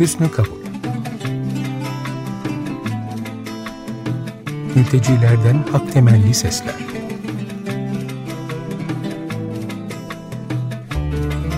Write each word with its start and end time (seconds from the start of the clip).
Hüsnü 0.00 0.30
Kabul 0.30 0.50
Mültecilerden 4.74 5.64
hak 5.72 5.92
temelli 5.92 6.34
sesler 6.34 6.74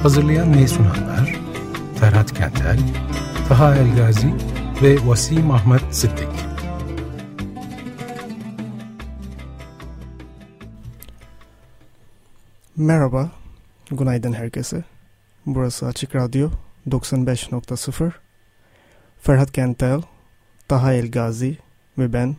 Hazırlayan 0.03 0.55
ve 0.55 0.69
sunanlar 0.69 1.37
Ferhat 2.01 2.35
Kentel, 2.35 2.79
Taha 3.49 3.75
Elgazi 3.75 4.35
ve 4.83 5.07
Vasim 5.07 5.51
Ahmet 5.51 5.95
Sıddık 5.95 6.29
Merhaba, 12.77 13.31
günaydın 13.91 14.33
herkese. 14.33 14.85
Burası 15.47 15.87
Açık 15.87 16.15
Radyo 16.15 16.51
95.0. 16.89 18.28
Ferhat 19.21 19.53
Kentel, 19.53 20.01
Taha 20.69 20.93
El 20.93 21.11
Gazi 21.11 21.59
ve 21.99 22.13
ben 22.13 22.37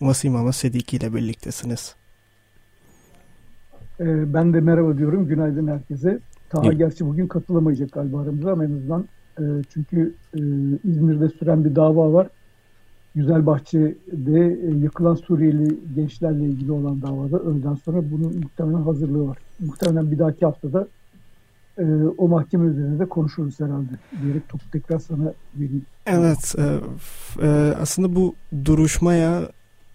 Vasim 0.00 0.36
Ama 0.36 0.52
Sediki 0.52 0.96
ile 0.96 1.14
birliktesiniz. 1.14 1.94
Ee, 4.00 4.34
ben 4.34 4.52
de 4.52 4.60
merhaba 4.60 4.98
diyorum. 4.98 5.26
Günaydın 5.26 5.66
herkese. 5.66 6.18
Taha 6.50 6.66
evet. 6.66 6.78
gerçi 6.78 7.06
bugün 7.06 7.26
katılamayacak 7.26 7.92
galiba 7.92 8.20
aramıza 8.20 8.52
ama 8.52 8.64
en 8.64 8.70
azından 8.70 9.08
e, 9.38 9.44
çünkü 9.68 10.14
e, 10.34 10.40
İzmir'de 10.84 11.28
süren 11.28 11.64
bir 11.64 11.76
dava 11.76 12.12
var. 12.12 12.28
Güzelbahçe'de 13.14 14.58
e, 14.62 14.70
yıkılan 14.70 15.14
Suriyeli 15.14 15.78
gençlerle 15.94 16.44
ilgili 16.44 16.72
olan 16.72 17.02
davada 17.02 17.38
öğleden 17.38 17.74
sonra 17.74 18.10
bunun 18.10 18.34
muhtemelen 18.42 18.82
hazırlığı 18.82 19.28
var. 19.28 19.38
Muhtemelen 19.60 20.10
bir 20.10 20.18
dahaki 20.18 20.44
haftada 20.44 20.88
e, 21.78 21.84
o 22.18 22.28
mahkeme 22.28 22.66
üzerine 22.66 22.98
de 22.98 23.08
konuşuruz 23.08 23.60
herhalde 23.60 23.90
diyerek 24.22 24.48
topu 24.48 24.70
tekrar 24.72 24.98
sana 24.98 25.32
vereyim. 25.56 25.86
Evet 26.06 26.54
e, 26.58 26.78
e, 27.46 27.74
aslında 27.80 28.16
bu 28.16 28.34
duruşmaya 28.64 29.48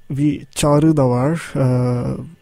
bir 0.10 0.46
çağrı 0.46 0.98
da 0.98 1.10
var 1.10 1.54
e, 1.56 1.66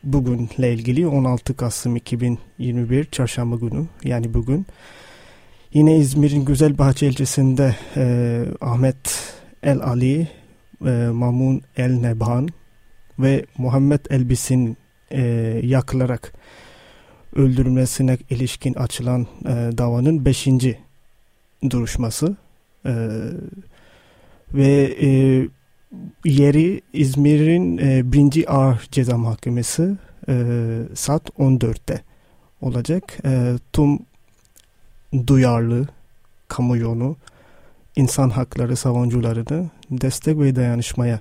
bugünle 0.04 0.74
ilgili 0.74 1.08
16 1.08 1.58
Kasım 1.58 1.96
2021 1.96 3.06
çarşamba 3.06 3.56
günü 3.56 3.86
yani 4.04 4.34
bugün. 4.34 4.66
Yine 5.74 5.98
İzmir'in 5.98 6.46
Güzelbahçe 6.46 7.08
ilçesinde 7.08 7.76
e, 7.96 8.46
Ahmet 8.62 9.34
El 9.64 9.80
Ali, 9.80 10.28
e, 10.86 11.10
Mamun 11.14 11.62
El 11.78 11.92
Nebhan 11.92 12.48
ve 13.20 13.46
Muhammed 13.58 14.00
Elbis'in 14.10 14.78
e, 15.12 15.22
yakılarak 15.64 16.34
öldürülmesine 17.36 18.18
ilişkin 18.30 18.74
açılan 18.74 19.28
e, 19.46 19.48
davanın 19.78 20.26
beşinci 20.26 20.80
duruşması 21.70 22.36
e, 22.86 22.94
ve 24.54 24.96
e, 25.02 25.10
yeri 26.26 26.82
İzmir'in 26.94 27.78
e, 27.78 28.12
birinci 28.12 28.50
ağır 28.50 28.88
ceza 28.92 29.18
mahkemesi 29.18 29.98
e, 30.30 30.34
saat 30.96 31.30
14'te 31.30 32.02
olacak. 32.62 33.18
E, 33.26 33.54
tüm 33.74 34.00
duyarlı 35.28 35.88
kamuoyunu, 36.48 37.16
insan 37.96 38.30
hakları 38.30 38.76
savunucularını 38.76 39.70
destek 39.92 40.40
ve 40.40 40.56
dayanışmaya 40.56 41.20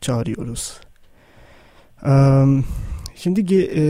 çağırıyoruz. 0.00 0.80
Um, 2.06 2.64
şimdi 3.14 3.64
e, 3.64 3.82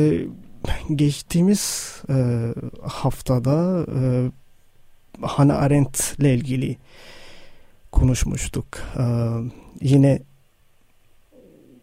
geçtiğimiz 0.95 1.93
e, 2.09 2.49
haftada 2.83 3.87
e, 3.97 4.31
Hannah 5.21 5.63
Arendt 5.63 6.15
ile 6.19 6.35
ilgili 6.35 6.77
konuşmuştuk. 7.93 8.67
E, 8.99 9.05
yine 9.81 10.23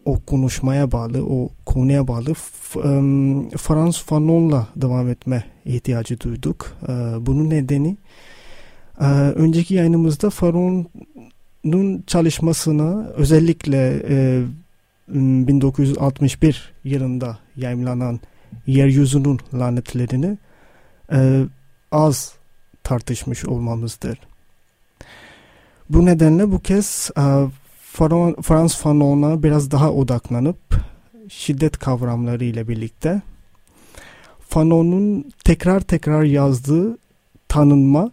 o 0.09 0.19
konuşmaya 0.19 0.91
bağlı, 0.91 1.25
o 1.25 1.49
konuya 1.65 2.07
bağlı 2.07 2.33
um, 2.75 3.49
Frans 3.49 3.99
Fanon'la 4.03 4.67
devam 4.75 5.09
etme 5.09 5.43
ihtiyacı 5.65 6.19
duyduk. 6.19 6.77
Uh, 6.81 6.87
bunun 7.19 7.49
nedeni 7.49 7.97
uh, 9.01 9.05
önceki 9.35 9.73
yayınımızda 9.73 10.29
Fanon'un 10.29 12.03
çalışmasına 12.07 13.07
özellikle 13.07 14.01
uh, 14.43 14.47
1961 15.07 16.73
yılında 16.83 17.39
yayınlanan 17.55 18.19
yeryüzünün 18.67 19.39
lanetlerini 19.53 20.37
e, 21.11 21.43
az 21.91 22.33
tartışmış 22.83 23.45
olmamızdır. 23.45 24.19
Bu 25.89 26.05
nedenle 26.05 26.51
bu 26.51 26.59
kez 26.59 27.11
e, 27.17 27.21
Frans 28.41 28.75
Fanon'a 28.75 29.43
biraz 29.43 29.71
daha 29.71 29.91
odaklanıp 29.91 30.57
şiddet 31.29 31.77
kavramları 31.77 32.43
ile 32.43 32.67
birlikte 32.67 33.21
Fanon'un 34.39 35.31
tekrar 35.43 35.79
tekrar 35.79 36.23
yazdığı 36.23 36.97
tanınma 37.47 38.11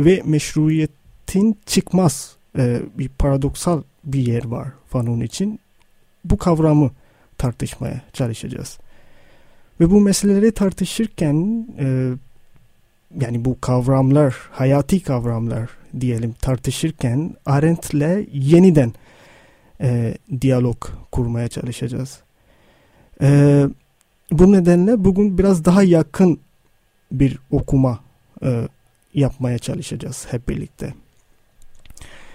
ve 0.00 0.22
meşruiyetin 0.24 1.58
çıkmaz 1.66 2.36
e, 2.58 2.80
bir 2.98 3.08
paradoksal 3.08 3.82
bir 4.04 4.26
yer 4.26 4.44
var 4.44 4.68
Fanon 4.88 5.20
için. 5.20 5.60
Bu 6.24 6.38
kavramı 6.38 6.90
tartışmaya 7.38 8.00
çalışacağız. 8.12 8.78
Ve 9.82 9.90
bu 9.90 10.00
meseleleri 10.00 10.52
tartışırken 10.52 11.66
e, 11.78 12.12
yani 13.20 13.44
bu 13.44 13.60
kavramlar, 13.60 14.36
hayati 14.50 15.02
kavramlar 15.02 15.70
diyelim 16.00 16.32
tartışırken 16.32 17.36
Arendt'le 17.46 18.28
yeniden 18.32 18.92
e, 19.80 20.14
diyalog 20.40 20.86
kurmaya 21.12 21.48
çalışacağız. 21.48 22.20
E, 23.22 23.62
bu 24.30 24.52
nedenle 24.52 25.04
bugün 25.04 25.38
biraz 25.38 25.64
daha 25.64 25.82
yakın 25.82 26.40
bir 27.12 27.38
okuma 27.50 28.00
e, 28.42 28.68
yapmaya 29.14 29.58
çalışacağız 29.58 30.26
hep 30.30 30.48
birlikte. 30.48 30.94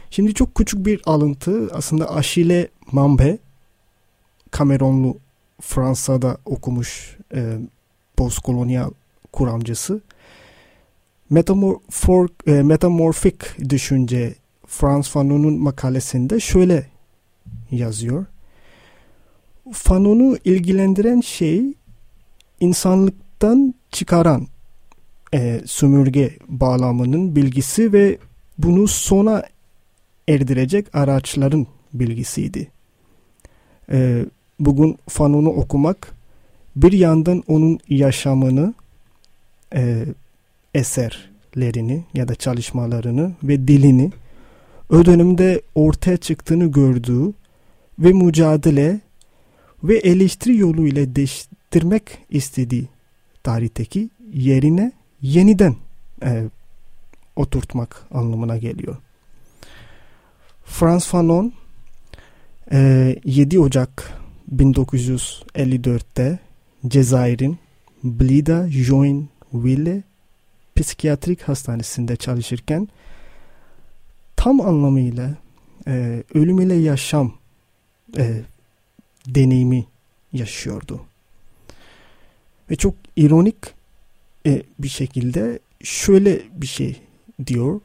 Şimdi 0.10 0.34
çok 0.34 0.56
küçük 0.56 0.86
bir 0.86 1.02
alıntı 1.06 1.70
aslında 1.74 2.16
Achille 2.16 2.68
Mambe 2.92 3.38
Cameronlu 4.58 5.18
Fransa'da 5.62 6.38
okumuş 6.46 7.18
e, 7.36 7.58
postkolonyal 8.18 8.92
kuramcısı. 9.34 10.02
Metamorfor, 11.30 12.28
e, 12.48 12.52
metamorfik 12.52 13.70
düşünce 13.70 14.36
Frans 14.68 15.10
Fanon'un 15.10 15.54
makalesinde 15.54 16.40
şöyle 16.40 16.86
yazıyor. 17.72 18.26
Fanon'u 19.74 20.38
ilgilendiren 20.46 21.22
şey 21.22 21.74
insanlıktan 22.60 23.74
çıkaran 23.92 24.48
e, 25.34 25.62
sömürge 25.66 26.38
bağlamının 26.48 27.36
bilgisi 27.36 27.94
ve 27.94 28.18
bunu 28.58 28.88
sona 28.88 29.44
erdirecek 30.28 30.96
araçların 30.96 31.68
bilgisiydi. 31.94 32.72
E, 33.92 34.26
bugün 34.60 34.98
Fanon'u 35.10 35.50
okumak 35.50 36.16
bir 36.76 36.92
yandan 36.92 37.44
onun 37.48 37.80
yaşamını, 37.90 38.74
e, 39.76 40.06
eserlerini 40.74 42.04
ya 42.14 42.28
da 42.28 42.36
çalışmalarını 42.36 43.32
ve 43.44 43.68
dilini 43.68 44.12
o 44.90 45.06
dönemde 45.06 45.62
ortaya 45.76 46.18
çıktığını 46.18 46.72
gördüğü 46.72 47.34
ve 48.00 48.14
mücadele 48.14 49.00
ve 49.84 49.98
eleştiri 49.98 50.58
yoluyla 50.58 51.16
değiştirmek 51.16 52.04
istediği 52.30 52.88
tarihteki 53.44 54.10
yerine 54.34 54.92
yeniden 55.22 55.76
e, 56.24 56.44
oturtmak 57.36 58.06
anlamına 58.12 58.58
geliyor. 58.58 58.98
Frans 60.66 61.08
Fanon 61.08 61.54
e, 62.72 63.16
7 63.26 63.60
Ocak 63.60 64.17
1954'te 64.56 66.40
Cezayir'in 66.88 67.58
Blida 68.04 68.70
Joinville 68.70 70.04
Psikiyatrik 70.76 71.42
Hastanesi'nde 71.42 72.16
çalışırken 72.16 72.88
tam 74.36 74.62
anlamıyla 74.62 75.36
e, 75.88 76.24
ölüm 76.34 76.60
ile 76.60 76.74
yaşam 76.74 77.34
e, 78.18 78.42
deneyimi 79.28 79.86
yaşıyordu. 80.34 81.02
Ve 82.72 82.76
çok 82.76 82.94
ironik 83.16 83.56
e, 84.46 84.64
bir 84.80 84.88
şekilde 84.88 85.60
şöyle 85.84 86.42
bir 86.62 86.68
şey 86.68 87.02
diyor. 87.46 87.82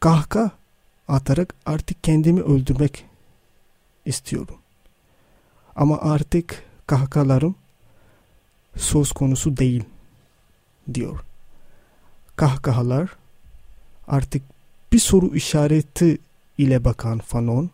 Kahka 0.00 0.50
atarak 1.08 1.54
artık 1.66 2.04
kendimi 2.04 2.40
öldürmek 2.40 3.04
istiyorum. 4.06 4.56
Ama 5.76 5.98
artık 5.98 6.62
kahkalarım 6.86 7.54
söz 8.76 9.12
konusu 9.12 9.56
değil 9.56 9.84
diyor. 10.94 11.20
Kahkahalar 12.36 13.16
artık 14.08 14.42
bir 14.92 14.98
soru 14.98 15.36
işareti 15.36 16.18
ile 16.58 16.84
bakan 16.84 17.18
Fanon, 17.18 17.70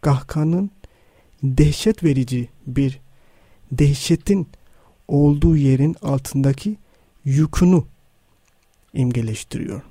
kahkahanın 0.00 0.70
dehşet 1.42 2.04
verici 2.04 2.48
bir 2.66 3.00
dehşetin 3.72 4.48
olduğu 5.08 5.56
yerin 5.56 5.96
altındaki 6.02 6.76
yükünü 7.24 7.82
imgeleştiriyor. 8.92 9.82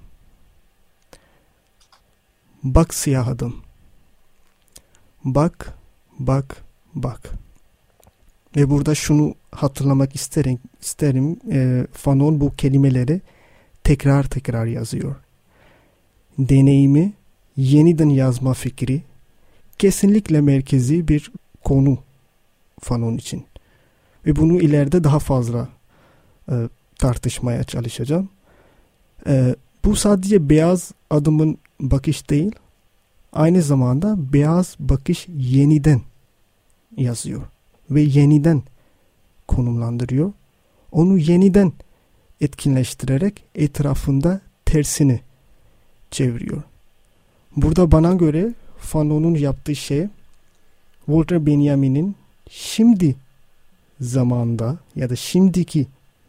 Bak 2.63 2.93
siyah 2.93 3.27
adam. 3.27 3.53
Bak, 5.23 5.77
bak, 6.19 6.63
bak. 6.95 7.42
Ve 8.55 8.69
burada 8.69 8.95
şunu 8.95 9.35
hatırlamak 9.51 10.15
isterim. 10.15 10.59
isterim 10.81 11.37
e, 11.51 11.87
Fanon 11.91 12.41
bu 12.41 12.55
kelimeleri 12.55 13.21
tekrar 13.83 14.23
tekrar 14.23 14.65
yazıyor. 14.65 15.15
Deneyimi 16.37 17.13
yeniden 17.57 18.09
yazma 18.09 18.53
fikri 18.53 19.01
kesinlikle 19.79 20.41
merkezi 20.41 21.07
bir 21.07 21.31
konu 21.63 21.97
Fanon 22.79 23.17
için. 23.17 23.45
Ve 24.25 24.35
bunu 24.35 24.61
ileride 24.61 25.03
daha 25.03 25.19
fazla 25.19 25.69
e, 26.51 26.55
tartışmaya 26.99 27.63
çalışacağım. 27.63 28.29
E, 29.27 29.55
bu 29.85 29.95
sadece 29.95 30.49
beyaz 30.49 30.91
adımın 31.09 31.57
bakış 31.79 32.29
değil, 32.29 32.51
aynı 33.33 33.61
zamanda 33.61 34.33
beyaz 34.33 34.75
bakış 34.79 35.27
yeniden 35.27 36.01
yazıyor 36.97 37.52
ve 37.95 38.01
yeniden 38.01 38.63
konumlandırıyor. 39.47 40.33
Onu 40.91 41.17
yeniden 41.17 41.73
etkinleştirerek 42.41 43.43
etrafında 43.55 44.41
tersini 44.65 45.19
çeviriyor. 46.11 46.63
Burada 47.55 47.91
bana 47.91 48.13
göre 48.13 48.53
Fanon'un 48.77 49.35
yaptığı 49.35 49.75
şey 49.75 50.07
Walter 51.05 51.45
Benjamin'in 51.45 52.15
şimdi 52.49 53.15
zamanda 54.01 54.77
ya 54.95 55.09
da 55.09 55.15
şimdiki 55.15 55.87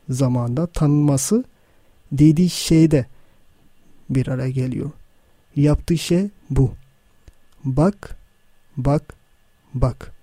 zamanda 0.08 0.66
tanınması 0.66 1.44
dediği 2.12 2.50
şeyde 2.50 3.06
bir 4.10 4.28
araya 4.28 4.50
geliyor. 4.50 4.90
Yaptığı 5.56 5.98
şey 5.98 6.28
bu. 6.50 6.72
Bak, 7.64 8.16
bak, 8.76 9.14
bak 9.74 10.13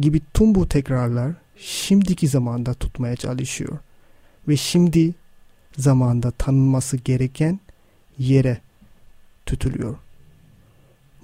gibi 0.00 0.20
tüm 0.34 0.54
bu 0.54 0.68
tekrarlar 0.68 1.32
şimdiki 1.56 2.28
zamanda 2.28 2.74
tutmaya 2.74 3.16
çalışıyor. 3.16 3.78
Ve 4.48 4.56
şimdi 4.56 5.14
zamanda 5.76 6.30
tanınması 6.30 6.96
gereken 6.96 7.60
yere 8.18 8.58
tutuluyor. 9.46 9.96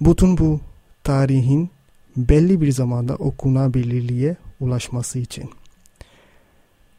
Bütün 0.01 0.37
bu 0.37 0.59
tarihin 1.03 1.69
belli 2.17 2.61
bir 2.61 2.71
zamanda 2.71 3.15
okunabilirliğe 3.15 4.37
ulaşması 4.59 5.19
için. 5.19 5.49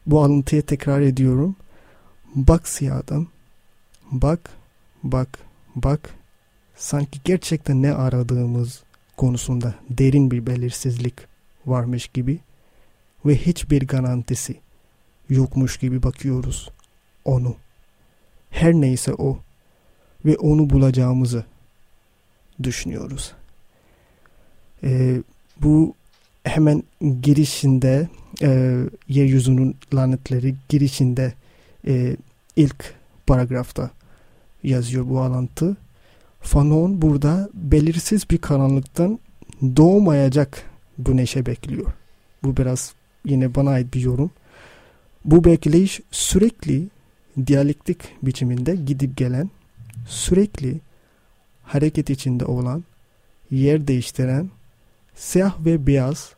Bu 0.05 0.23
alıntıyı 0.23 0.61
tekrar 0.61 1.01
ediyorum. 1.01 1.55
Bak 2.35 2.67
siyah 2.67 2.97
adam. 2.97 3.27
Bak, 4.11 4.49
bak, 5.03 5.39
bak. 5.75 6.09
Sanki 6.75 7.19
gerçekten 7.23 7.81
ne 7.81 7.93
aradığımız 7.93 8.83
konusunda 9.17 9.75
derin 9.89 10.31
bir 10.31 10.45
belirsizlik 10.45 11.13
varmış 11.67 12.07
gibi 12.07 12.39
ve 13.25 13.35
hiçbir 13.35 13.87
garantisi 13.87 14.55
yokmuş 15.29 15.77
gibi 15.77 16.03
bakıyoruz 16.03 16.69
onu. 17.25 17.55
Her 18.49 18.73
neyse 18.73 19.13
o 19.13 19.39
ve 20.25 20.37
onu 20.37 20.69
bulacağımızı 20.69 21.45
düşünüyoruz. 22.63 23.33
Ee, 24.83 25.21
bu 25.61 25.93
hemen 26.43 26.83
girişinde 27.21 28.07
e, 28.41 28.81
yeryüzünün 29.09 29.75
lanetleri 29.93 30.55
girişinde 30.69 31.33
e, 31.87 32.15
ilk 32.55 32.93
paragrafta 33.27 33.91
yazıyor 34.63 35.09
bu 35.09 35.21
alantı. 35.21 35.77
Fanon 36.41 37.01
burada 37.01 37.49
belirsiz 37.53 38.29
bir 38.29 38.37
karanlıktan 38.37 39.19
doğmayacak 39.61 40.63
güneşe 40.99 41.45
bekliyor. 41.45 41.91
Bu 42.43 42.57
biraz 42.57 42.93
yine 43.25 43.55
bana 43.55 43.69
ait 43.69 43.93
bir 43.93 44.01
yorum. 44.01 44.31
Bu 45.25 45.43
bekleyiş 45.43 46.01
sürekli 46.11 46.87
diyalektik 47.47 47.97
biçiminde 48.21 48.75
gidip 48.75 49.17
gelen, 49.17 49.49
sürekli 50.07 50.79
hareket 51.63 52.09
içinde 52.09 52.45
olan, 52.45 52.83
yer 53.51 53.87
değiştiren, 53.87 54.49
siyah 55.15 55.65
ve 55.65 55.87
beyaz, 55.87 56.33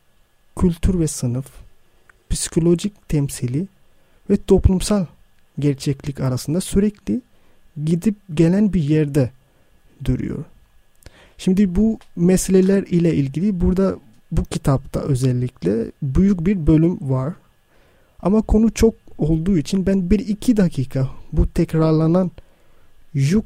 kültür 0.55 0.99
ve 0.99 1.07
sınıf, 1.07 1.45
psikolojik 2.29 3.09
temsili 3.09 3.67
ve 4.29 4.37
toplumsal 4.37 5.05
gerçeklik 5.59 6.19
arasında 6.19 6.61
sürekli 6.61 7.21
gidip 7.85 8.15
gelen 8.33 8.73
bir 8.73 8.83
yerde 8.83 9.31
duruyor. 10.05 10.45
Şimdi 11.37 11.75
bu 11.75 11.99
meseleler 12.15 12.83
ile 12.83 13.15
ilgili 13.15 13.61
burada 13.61 13.97
bu 14.31 14.43
kitapta 14.43 14.99
özellikle 14.99 15.91
büyük 16.01 16.45
bir 16.45 16.67
bölüm 16.67 16.97
var. 17.01 17.33
Ama 18.21 18.41
konu 18.41 18.73
çok 18.73 18.93
olduğu 19.17 19.57
için 19.57 19.85
ben 19.85 20.09
bir 20.09 20.19
iki 20.19 20.57
dakika 20.57 21.09
bu 21.31 21.47
tekrarlanan 21.47 22.31
yük 23.13 23.45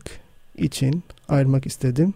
için 0.58 1.04
ayırmak 1.30 1.66
istedim. 1.66 2.14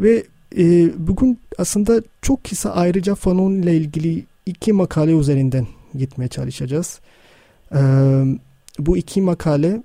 Ve 0.00 0.24
e, 0.58 0.90
bugün 1.06 1.38
aslında 1.58 2.02
çok 2.22 2.44
kısa 2.44 2.70
ayrıca 2.70 3.14
Fanon 3.14 3.52
ile 3.52 3.76
ilgili 3.76 4.24
iki 4.46 4.72
makale 4.72 5.12
üzerinden 5.12 5.66
gitmeye 5.94 6.28
çalışacağız. 6.28 7.00
E, 7.74 7.80
bu 8.78 8.96
iki 8.96 9.22
makale 9.22 9.82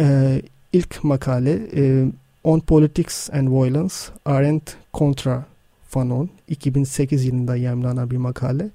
e, 0.00 0.42
ilk 0.72 1.04
makale 1.04 1.60
e, 1.76 2.06
On 2.44 2.60
Politics 2.60 3.30
and 3.30 3.48
Violence 3.48 3.94
Arendt 4.24 4.76
Contra 4.94 5.44
Fanon 5.96 6.30
2008 6.48 7.24
yılında 7.24 7.56
yayınlanan 7.56 8.10
bir 8.10 8.16
makale. 8.16 8.70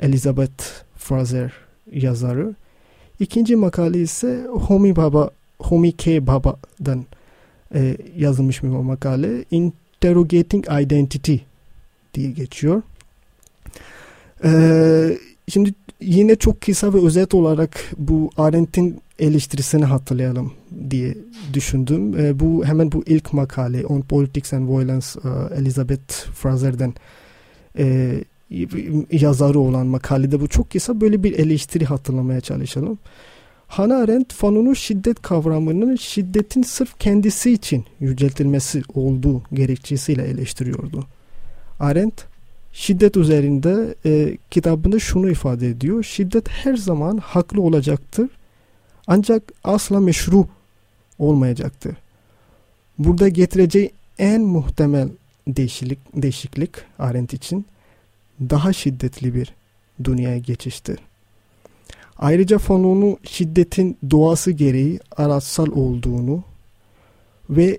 Elizabeth 0.00 0.62
Fraser 0.96 1.52
yazarı. 1.92 2.54
İkinci 3.20 3.56
makale 3.56 3.98
ise 3.98 4.46
Homi 4.50 4.96
Baba, 4.96 5.30
Homi 5.58 5.96
K. 5.96 6.26
Baba'dan 6.26 7.04
e, 7.74 7.96
yazılmış 8.16 8.62
bir 8.62 8.68
makale. 8.68 9.44
Interrogating 9.50 10.66
Identity 10.80 11.36
diye 12.14 12.30
geçiyor. 12.30 12.82
Ee, 14.44 15.18
şimdi 15.50 15.74
yine 16.00 16.36
çok 16.36 16.60
kısa 16.60 16.94
ve 16.94 17.06
özet 17.06 17.34
olarak 17.34 17.80
bu 17.98 18.30
Arendt'in 18.36 19.00
eleştirisini 19.18 19.84
hatırlayalım 19.84 20.52
diye 20.90 21.14
düşündüm. 21.54 22.18
E, 22.18 22.40
bu 22.40 22.64
hemen 22.64 22.92
bu 22.92 23.04
ilk 23.06 23.32
makale 23.32 23.86
On 23.86 24.00
Politics 24.00 24.52
and 24.52 24.68
Violence 24.68 25.06
e, 25.24 25.60
Elizabeth 25.60 26.12
Fraser'den 26.12 26.94
e, 27.78 28.14
yazarı 29.12 29.58
olan 29.58 29.86
makalede 29.86 30.40
bu 30.40 30.48
çok 30.48 30.70
kısa 30.70 31.00
böyle 31.00 31.22
bir 31.22 31.38
eleştiri 31.38 31.84
hatırlamaya 31.84 32.40
çalışalım. 32.40 32.98
Hannah 33.66 33.98
Arendt 33.98 34.32
Fanon'un 34.32 34.74
şiddet 34.74 35.22
kavramının 35.22 35.96
şiddetin 35.96 36.62
sırf 36.62 36.98
kendisi 36.98 37.52
için 37.52 37.84
yüceltilmesi 38.00 38.82
olduğu 38.94 39.42
gerekçesiyle 39.52 40.22
eleştiriyordu. 40.22 41.06
Arendt 41.80 42.24
şiddet 42.72 43.16
üzerinde 43.16 43.94
e, 44.04 44.38
kitabında 44.50 44.98
şunu 44.98 45.30
ifade 45.30 45.68
ediyor. 45.68 46.02
Şiddet 46.02 46.48
her 46.48 46.76
zaman 46.76 47.16
haklı 47.18 47.62
olacaktır 47.62 48.28
ancak 49.06 49.52
asla 49.64 50.00
meşru 50.00 50.46
olmayacaktır. 51.18 51.96
Burada 52.98 53.28
getireceği 53.28 53.90
en 54.18 54.40
muhtemel 54.40 55.08
değişiklik, 55.48 55.98
değişiklik 56.14 56.70
Arendt 56.98 57.32
için 57.34 57.66
daha 58.40 58.72
şiddetli 58.72 59.34
bir 59.34 59.54
dünyaya 60.04 60.38
geçiştir. 60.38 60.98
Ayrıca 62.18 62.58
fonunu 62.58 63.18
şiddetin 63.24 63.98
doğası 64.10 64.50
gereği 64.50 65.00
araçsal 65.16 65.66
olduğunu 65.66 66.44
ve 67.50 67.78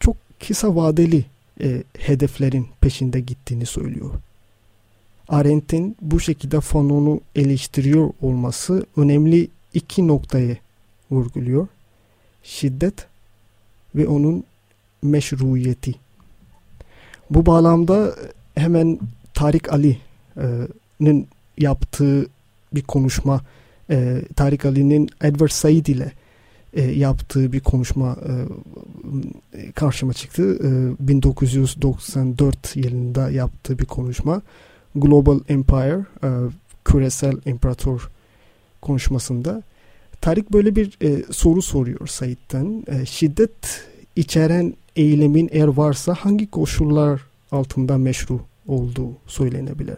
çok 0.00 0.16
kısa 0.46 0.76
vadeli 0.76 1.24
e, 1.60 1.82
hedeflerin 1.98 2.66
peşinde 2.80 3.20
gittiğini 3.20 3.66
söylüyor. 3.66 4.10
Arendt'in 5.28 5.96
bu 6.00 6.20
şekilde 6.20 6.60
fonunu 6.60 7.20
eleştiriyor 7.36 8.10
olması 8.22 8.86
önemli 8.96 9.48
iki 9.74 10.08
noktayı 10.08 10.56
vurguluyor. 11.10 11.66
Şiddet 12.42 13.06
ve 13.94 14.08
onun 14.08 14.44
meşruiyeti. 15.02 15.94
Bu 17.30 17.46
bağlamda 17.46 18.16
hemen 18.54 18.98
Tarik 19.34 19.72
Ali'nin 19.72 21.28
yaptığı 21.58 22.26
bir 22.74 22.82
konuşma 22.82 23.40
e, 23.90 24.22
Tarik 24.36 24.64
Ali'nin 24.64 25.08
Edward 25.22 25.50
Said 25.50 25.86
ile 25.86 26.12
e, 26.74 26.82
yaptığı 26.82 27.52
bir 27.52 27.60
konuşma 27.60 28.16
e, 29.54 29.72
karşıma 29.72 30.12
çıktı. 30.12 30.58
E, 31.00 31.08
1994 31.08 32.76
yılında 32.76 33.30
yaptığı 33.30 33.78
bir 33.78 33.84
konuşma. 33.84 34.42
Global 34.94 35.40
Empire, 35.48 36.04
e, 36.24 36.28
küresel 36.84 37.34
imparator 37.46 38.10
konuşmasında. 38.82 39.62
Tarik 40.20 40.52
böyle 40.52 40.76
bir 40.76 40.98
e, 41.02 41.32
soru 41.32 41.62
soruyor 41.62 42.06
Said'den. 42.06 42.84
E, 42.86 43.06
şiddet 43.06 43.84
içeren 44.16 44.74
eylemin 44.96 45.48
eğer 45.52 45.68
varsa 45.68 46.14
hangi 46.14 46.50
koşullar 46.50 47.20
altında 47.52 47.98
meşru 47.98 48.40
olduğu 48.66 49.12
söylenebilir? 49.26 49.96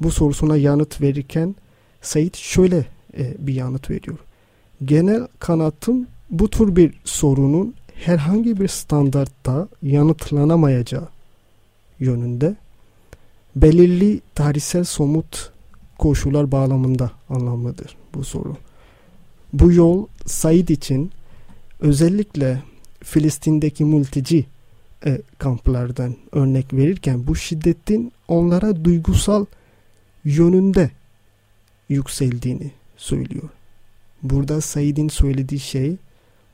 Bu 0.00 0.10
sorusuna 0.10 0.56
yanıt 0.56 1.00
verirken 1.00 1.54
Said 2.02 2.34
şöyle 2.34 2.86
e, 3.18 3.34
bir 3.38 3.54
yanıt 3.54 3.90
veriyor. 3.90 4.18
Genel 4.84 5.26
kanatım 5.38 6.06
bu 6.30 6.50
tür 6.50 6.76
bir 6.76 6.94
sorunun 7.04 7.74
herhangi 7.94 8.60
bir 8.60 8.68
standartta 8.68 9.68
yanıtlanamayacağı 9.82 11.08
yönünde 12.00 12.56
belirli 13.56 14.20
tarihsel 14.34 14.84
somut 14.84 15.52
koşullar 15.98 16.52
bağlamında 16.52 17.10
anlamlıdır 17.28 17.96
bu 18.14 18.24
soru. 18.24 18.56
Bu 19.52 19.72
yol 19.72 20.06
Said 20.26 20.68
için 20.68 21.12
özellikle 21.80 22.62
Filistin'deki 23.02 23.84
mülteci 23.84 24.46
e, 25.06 25.20
kamplardan 25.38 26.16
örnek 26.32 26.74
verirken 26.74 27.26
bu 27.26 27.36
şiddetin 27.36 28.12
onlara 28.28 28.84
duygusal 28.84 29.46
yönünde 30.24 30.90
yükseldiğini 31.88 32.70
söylüyor. 32.96 33.48
Burada 34.22 34.60
Said'in 34.60 35.08
söylediği 35.08 35.60
şey 35.60 35.96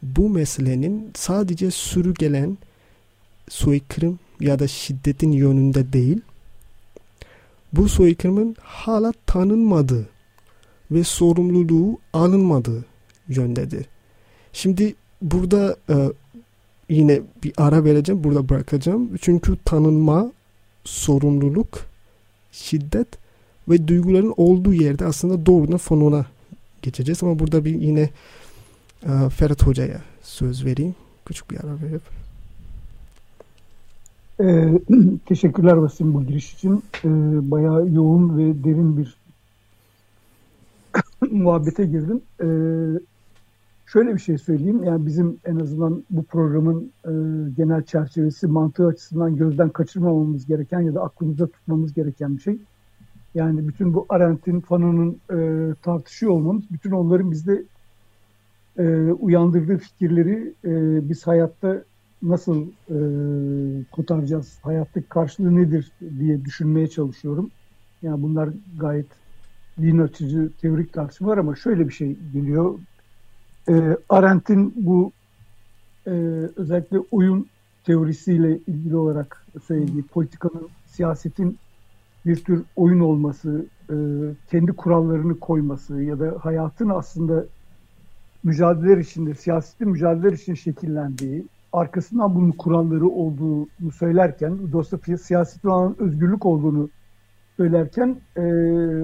bu 0.03 0.29
meselenin 0.29 1.11
sadece 1.15 1.71
sürü 1.71 2.15
gelen 2.15 2.59
soykırım 3.49 4.19
ya 4.41 4.59
da 4.59 4.69
şiddetin 4.69 5.33
yönünde 5.33 5.93
değil, 5.93 6.21
bu 7.73 7.89
soykırımın 7.89 8.57
hala 8.61 9.13
tanınmadığı 9.27 10.09
ve 10.91 11.05
sorumluluğu 11.05 11.99
alınmadığı 12.13 12.85
yöndedir. 13.29 13.87
Şimdi 14.53 14.95
burada 15.23 15.77
e, 15.91 15.97
yine 16.89 17.21
bir 17.45 17.53
ara 17.57 17.85
vereceğim, 17.85 18.25
burada 18.25 18.49
bırakacağım. 18.49 19.11
Çünkü 19.21 19.57
tanınma, 19.65 20.33
sorumluluk, 20.85 21.87
şiddet 22.53 23.09
ve 23.69 23.89
duyguların 23.89 24.35
olduğu 24.37 24.75
yerde 24.75 25.05
aslında 25.05 25.47
doğrudan 25.47 25.79
fonuna 25.79 26.27
geçeceğiz. 26.83 27.23
Ama 27.23 27.39
burada 27.39 27.65
bir 27.65 27.75
yine 27.75 28.11
e, 29.03 29.29
Ferhat 29.31 29.67
Hoca'ya 29.67 30.01
söz 30.23 30.65
vereyim. 30.65 30.95
Küçük 31.25 31.51
bir 31.51 31.57
ara 31.57 31.83
verip. 31.83 32.03
Ee, 34.41 34.81
teşekkürler 35.27 35.73
Vasim 35.73 36.15
bu 36.15 36.25
giriş 36.25 36.55
için. 36.55 36.83
Ee, 37.05 37.09
bayağı 37.51 37.89
yoğun 37.89 38.39
ve 38.39 38.65
derin 38.65 38.97
bir 38.97 39.17
muhabbete 41.31 41.87
girdim. 41.87 42.21
Ee, 42.41 42.47
şöyle 43.87 44.15
bir 44.15 44.21
şey 44.21 44.39
söyleyeyim. 44.39 44.85
Yani 44.85 45.07
bizim 45.07 45.37
en 45.45 45.57
azından 45.57 46.05
bu 46.11 46.25
programın 46.25 46.93
e, 47.05 47.13
genel 47.57 47.83
çerçevesi 47.83 48.47
mantığı 48.47 48.87
açısından 48.87 49.37
gözden 49.37 49.69
kaçırmamamız 49.69 50.47
gereken 50.47 50.81
ya 50.81 50.95
da 50.95 51.03
aklımızda 51.03 51.47
tutmamız 51.47 51.95
gereken 51.95 52.37
bir 52.37 52.43
şey. 52.43 52.59
Yani 53.35 53.69
bütün 53.69 53.95
bu 53.95 54.07
Arendt'in, 54.09 54.61
Fanon'un 54.61 55.21
e, 55.31 55.75
tartışıyor 55.75 56.33
olmamız, 56.33 56.63
bütün 56.71 56.91
onların 56.91 57.31
bizde 57.31 57.63
e, 58.79 59.13
uyandırdığı 59.13 59.79
fikirleri 59.79 60.55
e, 60.65 61.09
biz 61.09 61.27
hayatta 61.27 61.85
nasıl 62.23 62.67
e, 62.67 62.97
kurtaracağız, 63.91 64.59
hayattaki 64.63 65.09
karşılığı 65.09 65.57
nedir 65.57 65.93
diye 66.19 66.45
düşünmeye 66.45 66.89
çalışıyorum. 66.89 67.51
Yani 68.03 68.23
bunlar 68.23 68.49
gayet 68.79 69.07
din 69.81 69.99
açıcı 69.99 70.51
teorik 70.61 70.93
tartışmalar 70.93 71.39
ama 71.39 71.57
şöyle 71.57 71.89
bir 71.89 71.93
şey 71.93 72.17
geliyor. 72.33 72.79
E, 73.69 73.97
Arendt'in 74.09 74.75
bu 74.77 75.13
e, 76.07 76.11
özellikle 76.57 76.99
oyun 77.11 77.47
teorisiyle 77.85 78.59
ilgili 78.67 78.97
olarak 78.97 79.47
söylediği 79.67 80.03
politikanın, 80.03 80.69
siyasetin 80.87 81.59
bir 82.27 82.45
tür 82.45 82.65
oyun 82.77 83.01
olması, 83.01 83.67
e, 83.91 83.97
kendi 84.51 84.73
kurallarını 84.73 85.41
koyması 85.41 86.03
ya 86.03 86.21
da 86.21 86.35
hayatın 86.41 86.89
aslında 86.89 87.45
mücadeleler 88.45 88.99
içinde, 88.99 89.35
siyaseti 89.35 89.85
mücadeleler 89.85 90.33
için 90.33 90.55
şekillendiği, 90.55 91.47
arkasından 91.73 92.35
bunun 92.35 92.53
kuralları 92.53 93.09
olduğunu 93.09 93.93
söylerken, 93.95 94.59
dolayısıyla 94.73 95.19
siyasetin 95.19 95.69
olan 95.69 95.97
özgürlük 95.99 96.47
olduğunu 96.47 96.89
söylerken 97.57 98.17
e, 98.37 98.43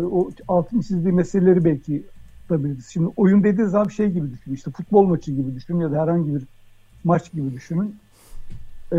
o 0.01 0.31
altın 0.49 0.81
çizdiği 0.81 1.13
meseleleri 1.13 1.65
belki 1.65 2.05
tutabiliriz. 2.41 2.87
Şimdi 2.87 3.11
oyun 3.17 3.45
dediği 3.45 3.67
zaman 3.67 3.89
şey 3.89 4.11
gibi 4.11 4.31
düşünün, 4.33 4.55
işte 4.55 4.71
futbol 4.71 5.03
maçı 5.03 5.33
gibi 5.33 5.55
düşünün 5.55 5.81
ya 5.81 5.93
da 5.93 6.03
herhangi 6.03 6.35
bir 6.35 6.47
maç 7.05 7.33
gibi 7.33 7.53
düşünün. 7.53 7.97
Ee, 8.93 8.97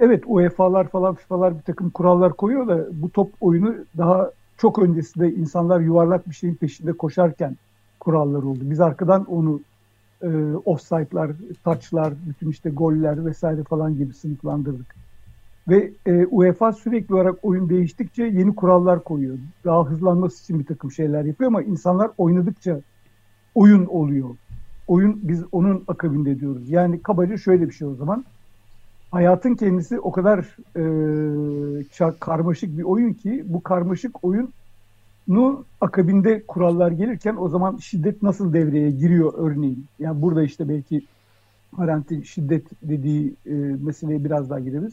evet 0.00 0.24
UEFA'lar 0.26 0.88
falan 0.88 1.14
FIFA'lar 1.14 1.58
bir 1.58 1.62
takım 1.62 1.90
kurallar 1.90 2.32
koyuyor 2.32 2.68
da 2.68 2.86
bu 2.92 3.10
top 3.10 3.32
oyunu 3.40 3.74
daha 3.98 4.30
çok 4.56 4.78
öncesinde 4.78 5.34
insanlar 5.34 5.80
yuvarlak 5.80 6.28
bir 6.28 6.34
şeyin 6.34 6.54
peşinde 6.54 6.92
koşarken 6.92 7.56
kurallar 8.00 8.42
oldu. 8.42 8.60
Biz 8.62 8.80
arkadan 8.80 9.24
onu 9.24 9.60
e, 10.22 10.28
offside'lar, 10.64 11.30
touch'lar, 11.64 12.14
bütün 12.28 12.50
işte 12.50 12.70
goller 12.70 13.26
vesaire 13.26 13.62
falan 13.62 13.96
gibi 13.96 14.14
sınıflandırdık. 14.14 14.94
Ve 15.68 15.90
e, 16.06 16.26
UEFA 16.26 16.72
sürekli 16.72 17.14
olarak 17.14 17.34
oyun 17.42 17.68
değiştikçe 17.68 18.24
yeni 18.24 18.54
kurallar 18.54 19.04
koyuyor. 19.04 19.38
Daha 19.64 19.86
hızlanması 19.86 20.42
için 20.42 20.58
bir 20.58 20.64
takım 20.64 20.92
şeyler 20.92 21.24
yapıyor 21.24 21.48
ama 21.48 21.62
insanlar 21.62 22.10
oynadıkça 22.18 22.80
oyun 23.54 23.86
oluyor 23.86 24.28
oyun 24.86 25.20
biz 25.22 25.44
onun 25.52 25.84
akabinde 25.88 26.40
diyoruz. 26.40 26.70
Yani 26.70 27.02
kabaca 27.02 27.36
şöyle 27.36 27.68
bir 27.68 27.72
şey 27.72 27.88
o 27.88 27.94
zaman. 27.94 28.24
Hayatın 29.10 29.54
kendisi 29.54 30.00
o 30.00 30.12
kadar 30.12 30.38
e, 30.76 32.12
karmaşık 32.20 32.78
bir 32.78 32.82
oyun 32.82 33.12
ki 33.12 33.44
bu 33.46 33.62
karmaşık 33.62 34.24
oyunu 34.24 35.64
akabinde 35.80 36.42
kurallar 36.48 36.90
gelirken 36.90 37.36
o 37.36 37.48
zaman 37.48 37.76
şiddet 37.76 38.22
nasıl 38.22 38.52
devreye 38.52 38.90
giriyor 38.90 39.32
örneğin. 39.36 39.84
Yani 39.98 40.22
burada 40.22 40.42
işte 40.42 40.68
belki 40.68 41.02
Arendt'in 41.78 42.22
şiddet 42.22 42.66
dediği 42.82 43.34
e, 43.46 43.52
meseleye 43.54 44.24
biraz 44.24 44.50
daha 44.50 44.60
gireriz. 44.60 44.92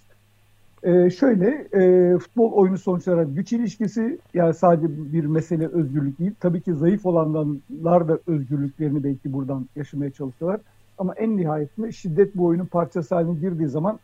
Ee, 0.84 1.10
şöyle 1.10 1.68
e, 1.74 2.18
futbol 2.18 2.52
oyunu 2.52 2.78
sonuç 2.78 3.08
olarak 3.08 3.36
güç 3.36 3.54
ilişkisi 3.54 4.20
yani 4.34 4.54
sadece 4.54 5.14
bir 5.14 5.26
mesele 5.26 5.68
özgürlük 5.68 6.20
değil. 6.20 6.32
Tabii 6.40 6.62
ki 6.62 6.74
zayıf 6.74 7.06
olanlar 7.06 8.08
da 8.08 8.20
özgürlüklerini 8.28 9.04
belki 9.04 9.34
buradan 9.34 9.66
yaşamaya 9.76 10.12
çalışıyorlar. 10.12 10.62
Ama 10.98 11.14
en 11.16 11.38
nihayetinde 11.38 11.92
şiddet 11.92 12.36
bu 12.36 12.46
oyunun 12.46 12.66
parçası 12.66 13.16
haline 13.16 13.40
girdiği 13.40 13.68
zaman 13.68 14.00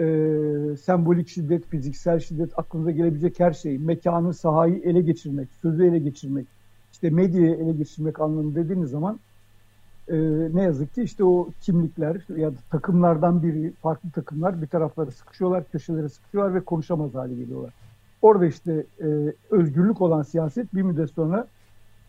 e, 0.00 0.06
sembolik 0.82 1.28
şiddet, 1.28 1.66
fiziksel 1.66 2.20
şiddet, 2.20 2.58
aklınıza 2.58 2.90
gelebilecek 2.90 3.40
her 3.40 3.52
şey, 3.52 3.78
mekanı, 3.78 4.34
sahayı 4.34 4.82
ele 4.84 5.00
geçirmek, 5.00 5.48
sözü 5.62 5.86
ele 5.86 5.98
geçirmek, 5.98 6.46
işte 6.92 7.10
medyayı 7.10 7.54
ele 7.54 7.72
geçirmek 7.72 8.20
anlamında 8.20 8.64
dediğiniz 8.64 8.90
zaman 8.90 9.18
e, 10.12 10.16
ne 10.52 10.62
yazık 10.62 10.94
ki 10.94 11.02
işte 11.02 11.24
o 11.24 11.48
kimlikler 11.60 12.20
ya 12.36 12.50
da 12.50 12.56
takımlardan 12.70 13.42
biri, 13.42 13.72
farklı 13.82 14.10
takımlar 14.10 14.62
bir 14.62 14.66
taraflara 14.66 15.10
sıkışıyorlar, 15.10 15.64
köşelere 15.72 16.08
sıkışıyorlar 16.08 16.54
ve 16.54 16.60
konuşamaz 16.60 17.14
hale 17.14 17.34
geliyorlar. 17.34 17.72
Orada 18.22 18.46
işte 18.46 18.86
e, 19.00 19.06
özgürlük 19.50 20.00
olan 20.00 20.22
siyaset 20.22 20.74
bir 20.74 20.82
müddet 20.82 21.10
sonra 21.10 21.46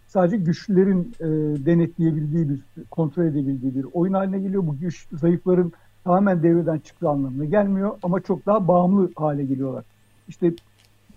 sadece 0.07 0.37
güçlülerin 0.37 1.13
e, 1.19 1.25
denetleyebildiği 1.65 2.49
bir, 2.49 2.59
kontrol 2.91 3.23
edebildiği 3.23 3.75
bir 3.75 3.85
oyun 3.93 4.13
haline 4.13 4.39
geliyor. 4.39 4.67
Bu 4.67 4.77
güç 4.77 5.07
zayıfların 5.13 5.71
tamamen 6.03 6.43
devreden 6.43 6.79
çıktığı 6.79 7.09
anlamına 7.09 7.45
gelmiyor 7.45 7.97
ama 8.03 8.21
çok 8.21 8.45
daha 8.45 8.67
bağımlı 8.67 9.11
hale 9.15 9.43
geliyorlar. 9.43 9.83
İşte 10.27 10.53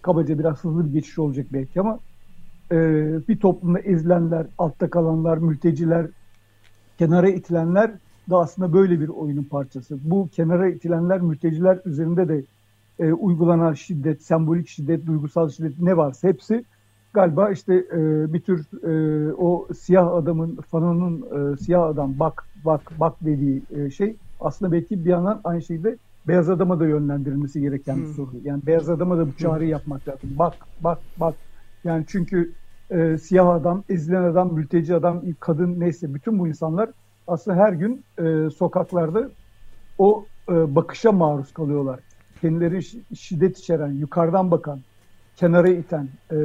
kabaca 0.03 0.39
biraz 0.39 0.65
hızlı 0.65 0.87
bir 0.87 0.93
geçiş 0.93 1.19
olacak 1.19 1.47
belki 1.53 1.81
ama 1.81 1.99
e, 2.73 2.77
bir 3.29 3.39
toplumda 3.39 3.79
ezilenler, 3.79 4.47
altta 4.59 4.91
kalanlar, 4.91 5.39
mülteciler, 5.39 6.07
kenara 6.99 7.29
itilenler 7.29 7.91
da 8.31 8.39
aslında 8.39 8.73
böyle 8.73 9.01
bir 9.01 9.09
oyunun 9.09 9.45
parçası. 9.45 9.99
Bu 10.05 10.29
kenara 10.29 10.69
itilenler 10.69 11.21
mülteciler 11.21 11.79
üzerinde 11.85 12.29
de 12.29 12.45
e, 12.99 13.13
uygulanan 13.13 13.73
şiddet, 13.73 14.23
sembolik 14.23 14.69
şiddet, 14.69 15.07
duygusal 15.07 15.49
şiddet 15.49 15.81
ne 15.81 15.97
varsa 15.97 16.29
hepsi 16.29 16.65
galiba 17.13 17.51
işte 17.51 17.75
e, 17.75 18.33
bir 18.33 18.41
tür 18.41 18.67
e, 18.83 19.33
o 19.33 19.69
siyah 19.79 20.13
adamın, 20.13 20.57
fanının 20.57 21.53
e, 21.53 21.57
siyah 21.57 21.83
adam 21.83 22.19
bak 22.19 22.45
bak 22.65 22.93
bak 23.01 23.15
dediği 23.21 23.63
e, 23.71 23.91
şey 23.91 24.17
aslında 24.41 24.73
belki 24.73 25.05
bir 25.05 25.11
yandan 25.11 25.41
aynı 25.45 25.63
şekilde 25.63 25.97
beyaz 26.29 26.51
adama 26.51 26.81
da 26.81 26.87
yönlendirilmesi 26.87 27.61
gereken 27.61 27.97
bir 27.97 28.07
hmm. 28.07 28.15
soru. 28.15 28.31
Yani 28.45 28.67
beyaz 28.67 28.89
adama 28.89 29.19
da 29.19 29.27
bu 29.27 29.37
çağrıyı 29.37 29.71
yapmak 29.71 30.09
lazım. 30.09 30.31
Bak 30.39 30.55
bak 30.81 30.99
bak. 31.21 31.35
Yani 31.85 32.05
çünkü 32.09 32.53
e, 32.91 33.19
siyah 33.19 33.49
adam, 33.49 33.85
ezilen 33.89 34.23
adam, 34.23 34.55
mülteci 34.55 34.95
adam, 34.95 35.23
kadın 35.41 35.81
neyse 35.81 36.15
bütün 36.15 36.39
bu 36.39 36.49
insanlar 36.49 36.91
aslında 37.27 37.57
her 37.57 37.73
gün 37.73 38.05
e, 38.19 38.51
sokaklarda 38.51 39.31
o 39.99 40.27
e, 40.49 40.75
bakışa 40.75 41.13
maruz 41.13 41.53
kalıyorlar. 41.53 42.01
Kendileri 42.41 42.83
şiddet 43.15 43.59
içeren, 43.59 43.93
yukarıdan 43.93 44.51
bakan, 44.51 44.81
kenara 45.37 45.69
iten 45.69 46.09
e, 46.31 46.37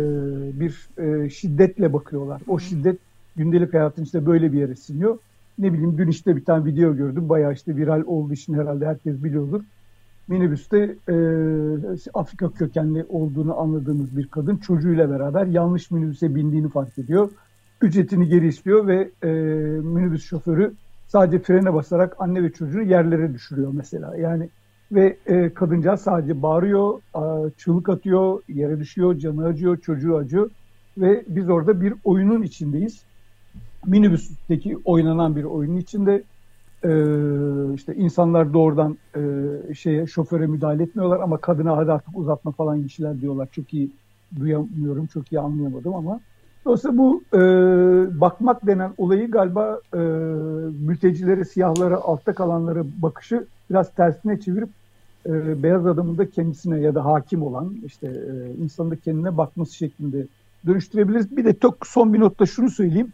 bir 0.59 0.89
e, 0.97 1.29
şiddetle 1.29 1.93
bakıyorlar. 1.93 2.41
O 2.47 2.59
şiddet 2.59 2.99
gündelik 3.35 3.73
hayatın 3.73 4.03
işte 4.03 4.25
böyle 4.25 4.53
bir 4.53 4.59
yere 4.59 4.75
siniyor. 4.75 5.17
Ne 5.59 5.73
bileyim 5.73 5.97
dün 5.97 6.07
işte 6.07 6.35
bir 6.35 6.45
tane 6.45 6.65
video 6.65 6.95
gördüm. 6.95 7.29
Bayağı 7.29 7.53
işte 7.53 7.75
viral 7.75 8.03
olduğu 8.05 8.33
için 8.33 8.53
herhalde 8.53 8.85
herkes 8.85 9.23
biliyordur. 9.23 9.61
Minibüste 10.31 10.95
e, 11.09 11.15
Afrika 12.13 12.49
kökenli 12.49 13.05
olduğunu 13.09 13.59
anladığımız 13.59 14.17
bir 14.17 14.27
kadın 14.27 14.57
çocuğuyla 14.57 15.09
beraber 15.09 15.45
yanlış 15.45 15.91
minibüse 15.91 16.35
bindiğini 16.35 16.69
fark 16.69 16.97
ediyor. 16.97 17.29
Ücretini 17.81 18.27
geri 18.27 18.47
istiyor 18.47 18.87
ve 18.87 19.09
e, 19.23 19.29
minibüs 19.81 20.25
şoförü 20.25 20.73
sadece 21.07 21.39
frene 21.39 21.73
basarak 21.73 22.15
anne 22.19 22.43
ve 22.43 22.51
çocuğunu 22.51 22.83
yerlere 22.83 23.33
düşürüyor 23.33 23.71
mesela. 23.73 24.17
Yani 24.17 24.49
ve 24.91 25.17
e, 25.25 25.53
kadıncağız 25.53 26.01
sadece 26.01 26.41
bağırıyor, 26.41 27.01
çığlık 27.57 27.89
atıyor, 27.89 28.41
yere 28.49 28.79
düşüyor, 28.79 29.17
canı 29.17 29.45
acıyor, 29.45 29.77
çocuğu 29.77 30.17
acıyor. 30.17 30.49
Ve 30.97 31.23
biz 31.27 31.49
orada 31.49 31.81
bir 31.81 31.93
oyunun 32.03 32.41
içindeyiz. 32.41 33.03
Minibüsteki 33.85 34.77
oynanan 34.85 35.35
bir 35.35 35.43
oyunun 35.43 35.77
içinde 35.77 36.23
e, 36.83 36.91
işte 37.73 37.95
insanlar 37.95 38.53
doğrudan 38.53 38.97
e, 39.15 39.73
şeye 39.73 40.07
şoföre 40.07 40.47
müdahale 40.47 40.83
etmiyorlar 40.83 41.19
ama 41.19 41.37
kadına 41.37 41.77
hadi 41.77 41.91
artık 41.91 42.17
uzatma 42.17 42.51
falan 42.51 42.83
kişiler 42.83 43.21
diyorlar. 43.21 43.47
Çok 43.51 43.73
iyi 43.73 43.91
duyamıyorum, 44.39 45.05
çok 45.05 45.31
iyi 45.31 45.39
anlayamadım 45.39 45.95
ama 45.95 46.19
Dolayısıyla 46.65 46.97
bu 46.97 47.23
e, 47.33 47.39
bakmak 48.19 48.67
denen 48.67 48.93
olayı 48.97 49.31
galiba 49.31 49.79
e, 49.93 49.97
mültecilere, 50.87 51.45
siyahlara, 51.45 51.95
altta 51.95 52.33
kalanlara 52.33 52.83
bakışı 53.01 53.45
biraz 53.69 53.93
tersine 53.93 54.39
çevirip 54.39 54.69
e, 55.25 55.63
beyaz 55.63 55.87
adamın 55.87 56.17
da 56.17 56.29
kendisine 56.29 56.79
ya 56.79 56.95
da 56.95 57.05
hakim 57.05 57.43
olan 57.43 57.75
işte 57.85 58.07
e, 58.07 58.63
insanın 58.63 58.91
da 58.91 58.95
kendine 58.95 59.37
bakması 59.37 59.75
şeklinde 59.75 60.27
dönüştürebiliriz. 60.67 61.37
Bir 61.37 61.45
de 61.45 61.53
çok 61.53 61.87
son 61.87 62.13
bir 62.13 62.19
notta 62.19 62.45
şunu 62.45 62.69
söyleyeyim. 62.69 63.13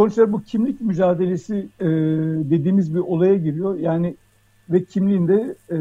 Sonuçta 0.00 0.32
bu 0.32 0.42
kimlik 0.42 0.80
mücadelesi 0.80 1.68
e, 1.80 1.86
dediğimiz 2.50 2.94
bir 2.94 2.98
olaya 2.98 3.36
giriyor. 3.36 3.78
Yani 3.78 4.16
ve 4.70 4.84
kimliğinde 4.84 5.56
e, 5.70 5.78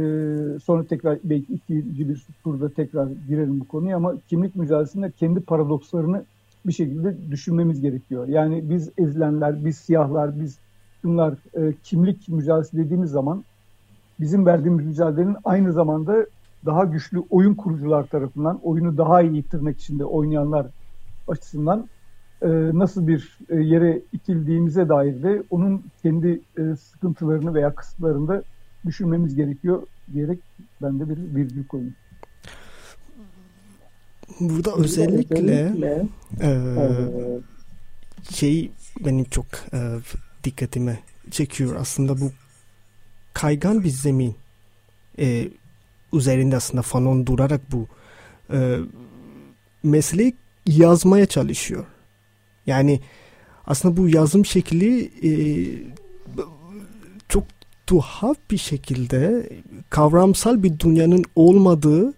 sonra 0.60 0.84
tekrar 0.84 1.20
belki 1.24 1.54
ikinci 1.54 2.10
bir 2.10 2.26
turda 2.44 2.70
tekrar 2.70 3.08
girelim 3.28 3.60
bu 3.60 3.68
konuya 3.68 3.98
ama 3.98 4.14
kimlik 4.30 4.56
mücadelesinde 4.56 5.12
kendi 5.12 5.40
paradokslarını 5.40 6.24
bir 6.66 6.74
şekilde 6.74 7.32
düşünmemiz 7.32 7.82
gerekiyor. 7.82 8.28
Yani 8.28 8.70
biz 8.70 8.90
ezilenler, 8.98 9.66
biz 9.66 9.78
siyahlar, 9.78 10.40
biz 10.40 10.60
bunlar 11.04 11.34
e, 11.54 11.74
kimlik 11.84 12.30
mücadelesi 12.30 12.78
dediğimiz 12.78 13.12
zaman 13.12 13.44
bizim 14.20 14.46
verdiğimiz 14.46 14.86
mücadelenin 14.86 15.38
aynı 15.44 15.74
zamanda 15.74 16.26
daha 16.66 16.84
güçlü 16.84 17.24
oyun 17.30 17.56
kurucular 17.56 18.04
tarafından 18.04 18.60
oyunu 18.64 18.98
daha 18.98 19.22
iyi 19.22 19.44
tırnak 19.44 19.80
içinde 19.80 20.06
oynayanlar 20.06 20.68
açısından 21.28 21.88
nasıl 22.74 23.08
bir 23.08 23.38
e, 23.50 23.56
yere 23.56 24.02
itildiğimize 24.14 24.90
dair 24.90 25.24
de 25.24 25.44
onun 25.50 25.84
kendi 26.02 26.42
e, 26.58 26.76
sıkıntılarını 26.76 27.54
veya 27.54 27.76
kısıtlarını 27.76 28.28
da 28.28 28.44
düşünmemiz 28.86 29.36
gerekiyor 29.36 29.88
diyerek 30.14 30.40
ben 30.82 31.00
de 31.00 31.10
bir 31.10 31.36
virgül 31.36 31.68
koyayım. 31.68 31.96
Burada 34.40 34.76
özellikle, 34.76 35.36
özellikle 35.36 36.06
e, 36.42 36.50
şey 38.32 38.72
benim 39.06 39.26
çok 39.26 39.46
e, 39.74 39.98
dikkatime 40.44 41.00
çekiyor 41.32 41.76
aslında 41.76 42.22
bu 42.22 42.32
kaygan 43.34 43.84
bir 43.84 43.90
zemin 43.90 44.36
e, 45.20 45.50
üzerinde 46.14 46.56
aslında 46.56 46.82
Fanon 46.82 47.26
durarak 47.26 47.62
bu 47.72 47.88
e, 48.54 48.78
mesleği 49.84 50.36
yazmaya 50.66 51.26
çalışıyor. 51.26 51.86
Yani 52.70 53.00
aslında 53.68 53.98
bu 53.98 54.10
yazım 54.10 54.46
şekli 54.46 55.12
e, 55.24 55.32
çok 57.30 57.44
tuhaf 57.88 58.38
bir 58.52 58.58
şekilde 58.58 59.50
kavramsal 59.90 60.64
bir 60.64 60.80
dünyanın 60.80 61.26
olmadığı 61.36 62.14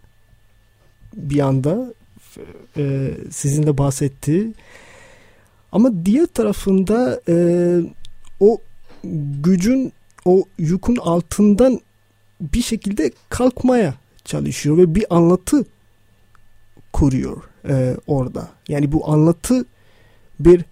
bir 1.14 1.40
anda 1.40 1.94
e, 2.78 3.12
sizin 3.32 3.68
de 3.68 3.78
bahsetti. 3.78 4.48
Ama 5.72 6.06
diğer 6.06 6.26
tarafında 6.26 7.22
e, 7.30 7.36
o 8.40 8.58
gücün 9.44 9.94
o 10.26 10.44
yükün 10.58 10.96
altından 10.96 11.80
bir 12.42 12.62
şekilde 12.62 13.12
kalkmaya 13.30 13.94
çalışıyor 14.26 14.78
ve 14.78 14.96
bir 14.96 15.16
anlatı 15.16 15.66
kuruyor 16.94 17.42
e, 17.70 17.98
orada. 18.08 18.50
Yani 18.68 18.92
bu 18.92 19.10
anlatı 19.10 19.66
bir 20.46 20.66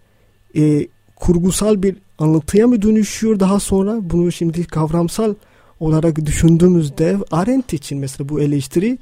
e, 0.55 0.87
kurgusal 1.15 1.83
bir 1.83 1.95
anlatıya 2.19 2.67
mı 2.67 2.81
dönüşüyor 2.81 3.39
daha 3.39 3.59
sonra? 3.59 4.09
Bunu 4.09 4.31
şimdi 4.31 4.63
kavramsal 4.63 5.35
olarak 5.79 6.25
düşündüğümüzde 6.25 7.17
Arendt 7.31 7.73
için 7.73 7.97
mesela 7.99 8.29
bu 8.29 8.41
eleştiri 8.41 8.97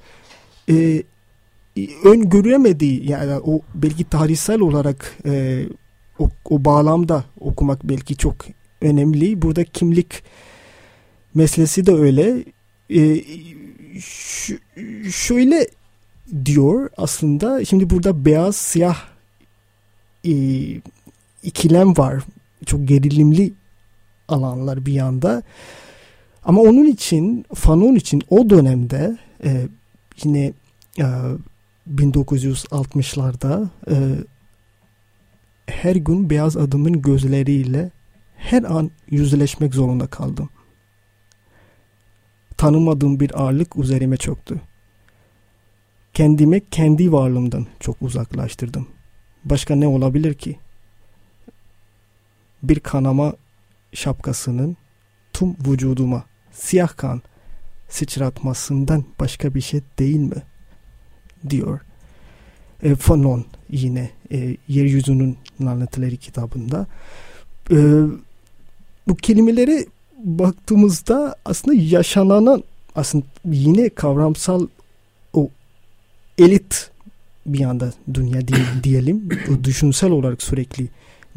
e, 0.69 1.03
ön 2.03 2.29
göremediği 2.29 3.09
yani 3.09 3.33
o 3.45 3.59
belki 3.75 4.03
tarihsel 4.03 4.59
olarak 4.59 5.17
e, 5.25 5.63
o, 6.19 6.29
o 6.49 6.65
bağlamda 6.65 7.23
okumak 7.39 7.83
belki 7.83 8.17
çok 8.17 8.35
önemli. 8.81 9.41
Burada 9.41 9.63
kimlik 9.63 10.23
meselesi 11.33 11.85
de 11.85 11.91
öyle. 11.91 12.43
E, 12.89 13.21
şöyle 15.11 15.67
diyor 16.45 16.89
aslında 16.97 17.65
şimdi 17.65 17.89
burada 17.89 18.25
beyaz 18.25 18.55
siyah 18.55 18.97
e, 20.25 20.31
ikilem 21.43 21.97
var. 21.97 22.23
Çok 22.65 22.87
gerilimli 22.87 23.53
alanlar 24.27 24.85
bir 24.85 24.93
yanda. 24.93 25.43
Ama 26.43 26.61
onun 26.61 26.85
için 26.85 27.45
Fanon 27.53 27.95
için 27.95 28.23
o 28.29 28.49
dönemde 28.49 29.17
e, 29.43 29.67
yine 30.23 30.53
e, 30.99 31.05
1960'larda 31.95 33.69
e, 33.89 33.95
her 35.67 35.95
gün 35.95 36.29
beyaz 36.29 36.57
adamın 36.57 37.01
gözleriyle 37.01 37.91
her 38.35 38.63
an 38.63 38.91
yüzleşmek 39.09 39.73
zorunda 39.73 40.07
kaldım. 40.07 40.49
Tanımadığım 42.57 43.19
bir 43.19 43.41
ağırlık 43.41 43.77
üzerime 43.77 44.17
çöktü. 44.17 44.61
Kendime 46.13 46.61
kendi 46.71 47.11
varlığımdan 47.11 47.67
çok 47.79 48.01
uzaklaştırdım. 48.01 48.87
Başka 49.49 49.75
ne 49.75 49.87
olabilir 49.87 50.33
ki? 50.33 50.59
Bir 52.63 52.79
kanama 52.79 53.33
şapkasının 53.93 54.77
tüm 55.33 55.55
vücuduma 55.67 56.23
siyah 56.51 56.97
kan 56.97 57.21
sıçratmasından 57.89 59.05
başka 59.19 59.55
bir 59.55 59.61
şey 59.61 59.81
değil 59.99 60.19
mi?'' 60.19 60.57
diyor. 61.49 61.79
E, 62.83 62.95
Fanon 62.95 63.45
yine 63.69 64.09
e, 64.31 64.57
Yeryüzünün 64.67 65.37
Lanetleri 65.61 66.17
kitabında. 66.17 66.87
E, 67.71 67.77
bu 69.07 69.15
kelimeleri 69.15 69.87
baktığımızda 70.17 71.35
aslında 71.45 71.77
yaşananan 71.77 72.63
aslında 72.95 73.25
yine 73.45 73.89
kavramsal 73.89 74.67
o 75.33 75.49
elit 76.37 76.91
bir 77.47 77.61
anda 77.61 77.93
dünya 78.13 78.41
diyelim. 78.83 79.29
o 79.51 79.63
düşünsel 79.63 80.11
olarak 80.11 80.43
sürekli 80.43 80.87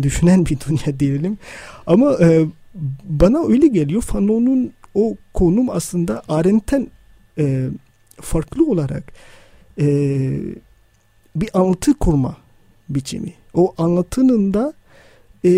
düşünen 0.03 0.47
bir 0.47 0.59
dünya 0.69 1.01
diyelim. 1.01 1.39
Ama 1.87 2.17
e, 2.21 2.47
bana 3.05 3.47
öyle 3.47 3.67
geliyor 3.67 4.03
Fanon'un 4.03 4.73
o 4.95 5.17
konum 5.35 5.71
aslında 5.71 6.23
Arendt'ten 6.29 6.89
e, 7.39 7.69
farklı 8.21 8.71
olarak 8.71 9.13
e, 9.81 9.87
bir 11.37 11.51
anlatı 11.55 11.95
kurma 11.95 12.37
biçimi. 12.89 13.35
O 13.55 13.75
anlatının 13.79 14.55
da 14.55 14.73
e, 15.45 15.51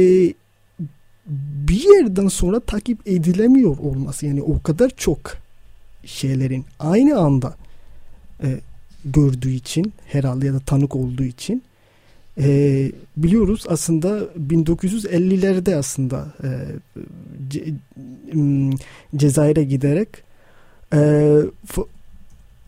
bir 1.66 1.94
yerden 1.94 2.28
sonra 2.28 2.60
takip 2.60 3.08
edilemiyor 3.08 3.78
olması. 3.78 4.26
Yani 4.26 4.42
o 4.42 4.62
kadar 4.62 4.90
çok 4.90 5.20
şeylerin 6.04 6.64
aynı 6.78 7.18
anda 7.18 7.56
e, 8.42 8.60
gördüğü 9.04 9.50
için 9.50 9.92
herhalde 10.06 10.46
ya 10.46 10.54
da 10.54 10.60
tanık 10.60 10.96
olduğu 10.96 11.24
için 11.24 11.62
e, 12.38 12.92
biliyoruz 13.16 13.64
aslında 13.68 14.20
1950'lerde 14.50 15.76
aslında 15.76 16.34
e, 16.44 16.48
ce, 17.50 17.64
Cezayir'e 19.16 19.64
giderek 19.64 20.08
e, 20.94 21.38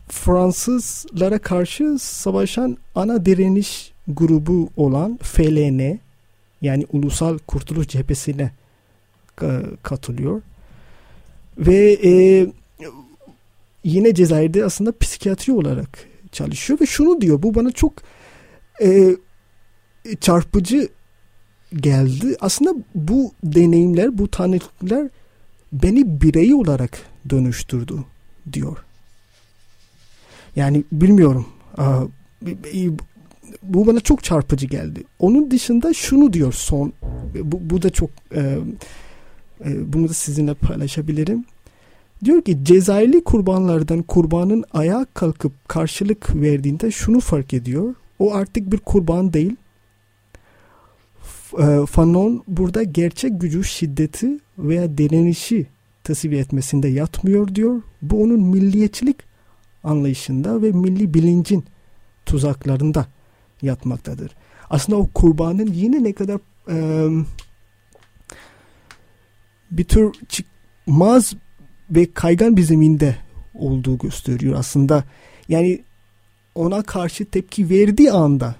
Fransızlara 0.09 1.39
karşı 1.39 1.97
savaşan 1.99 2.77
ana 2.95 3.25
direniş 3.25 3.91
grubu 4.07 4.69
olan 4.77 5.19
FLN 5.21 5.99
yani 6.61 6.85
Ulusal 6.93 7.37
Kurtuluş 7.37 7.87
Cephesi'ne 7.87 8.51
katılıyor. 9.83 10.41
Ve 11.57 11.97
e, 12.03 12.47
yine 13.83 14.13
Cezayir'de 14.13 14.65
aslında 14.65 14.97
psikiyatri 14.99 15.53
olarak 15.53 16.07
çalışıyor 16.35 16.79
ve 16.79 16.85
şunu 16.85 17.21
diyor 17.21 17.43
bu 17.43 17.55
bana 17.55 17.71
çok 17.71 17.93
e, 18.81 19.15
çarpıcı 20.21 20.89
geldi. 21.75 22.35
Aslında 22.39 22.75
bu 22.95 23.33
deneyimler, 23.43 24.17
bu 24.17 24.31
tanıklıklar 24.31 25.07
beni 25.73 26.21
birey 26.21 26.53
olarak 26.53 26.99
dönüştürdü 27.29 27.95
diyor. 28.53 28.77
Yani 30.55 30.83
bilmiyorum. 30.91 31.47
Bu 33.63 33.87
bana 33.87 33.99
çok 33.99 34.23
çarpıcı 34.23 34.65
geldi. 34.65 35.03
Onun 35.19 35.51
dışında 35.51 35.93
şunu 35.93 36.33
diyor 36.33 36.53
son. 36.53 36.93
Bu, 37.43 37.69
bu 37.69 37.81
da 37.81 37.89
çok 37.89 38.09
e, 38.35 38.57
e, 39.65 39.93
bunu 39.93 40.09
da 40.09 40.13
sizinle 40.13 40.53
paylaşabilirim. 40.53 41.45
Diyor 42.23 42.41
ki 42.41 42.59
Cezayirli 42.63 43.23
kurbanlardan 43.23 44.03
kurbanın 44.03 44.63
ayağa 44.73 45.05
kalkıp 45.13 45.69
karşılık 45.69 46.35
verdiğinde 46.35 46.91
şunu 46.91 47.19
fark 47.19 47.53
ediyor. 47.53 47.95
O 48.19 48.33
artık 48.33 48.71
bir 48.71 48.77
kurban 48.77 49.33
değil. 49.33 49.55
E, 51.59 51.85
Fanon 51.85 52.43
burada 52.47 52.83
gerçek 52.83 53.41
gücü, 53.41 53.63
şiddeti 53.63 54.39
veya 54.57 54.97
direnişi 54.97 55.67
tasvir 56.03 56.39
etmesinde 56.39 56.87
yatmıyor 56.87 57.55
diyor. 57.55 57.81
Bu 58.01 58.23
onun 58.23 58.41
milliyetçilik 58.41 59.17
anlayışında 59.83 60.61
ve 60.61 60.71
milli 60.71 61.13
bilincin 61.13 61.65
tuzaklarında 62.25 63.05
yatmaktadır. 63.61 64.31
Aslında 64.69 64.99
o 64.99 65.07
kurbanın 65.07 65.67
yine 65.67 66.03
ne 66.03 66.13
kadar 66.13 66.39
e, 66.69 66.77
bir 69.71 69.83
tür 69.83 70.11
çıkmaz 70.29 71.33
ve 71.89 72.13
kaygan 72.13 72.57
bir 72.57 72.63
zeminde 72.63 73.15
olduğu 73.53 73.97
gösteriyor 73.97 74.55
aslında. 74.59 75.03
Yani 75.49 75.81
ona 76.55 76.83
karşı 76.83 77.25
tepki 77.25 77.69
verdiği 77.69 78.11
anda 78.11 78.55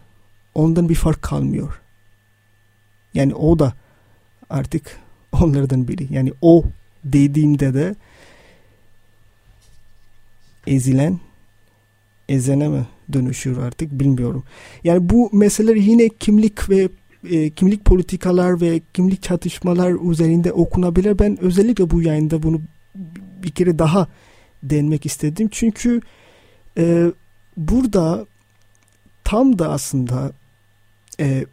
ondan 0.55 0.89
bir 0.89 0.95
fark 0.95 1.21
kalmıyor. 1.21 1.81
Yani 3.13 3.35
o 3.35 3.59
da 3.59 3.73
artık 4.49 4.99
onlardan 5.31 5.87
biri. 5.87 6.13
Yani 6.13 6.33
o 6.41 6.63
dediğimde 7.03 7.73
de 7.73 7.95
ezilen 10.67 11.19
ezene 12.29 12.67
mi 12.67 12.85
dönüşüyor 13.13 13.63
artık 13.63 13.91
bilmiyorum. 13.91 14.43
Yani 14.83 15.09
bu 15.09 15.29
meseleler 15.33 15.75
yine 15.75 16.09
kimlik 16.09 16.69
ve 16.69 16.89
e, 17.29 17.49
kimlik 17.49 17.85
politikalar 17.85 18.61
ve 18.61 18.81
kimlik 18.93 19.23
çatışmalar 19.23 20.11
üzerinde 20.11 20.53
okunabilir. 20.53 21.19
Ben 21.19 21.43
özellikle 21.43 21.89
bu 21.89 22.01
yayında 22.01 22.43
bunu 22.43 22.61
bir 23.43 23.51
kere 23.51 23.79
daha 23.79 24.07
denmek 24.63 25.05
istedim. 25.05 25.49
Çünkü 25.51 26.01
e, 26.77 27.11
burada 27.57 28.25
tam 29.23 29.59
da 29.59 29.69
aslında 29.69 30.31
e, 31.19 31.45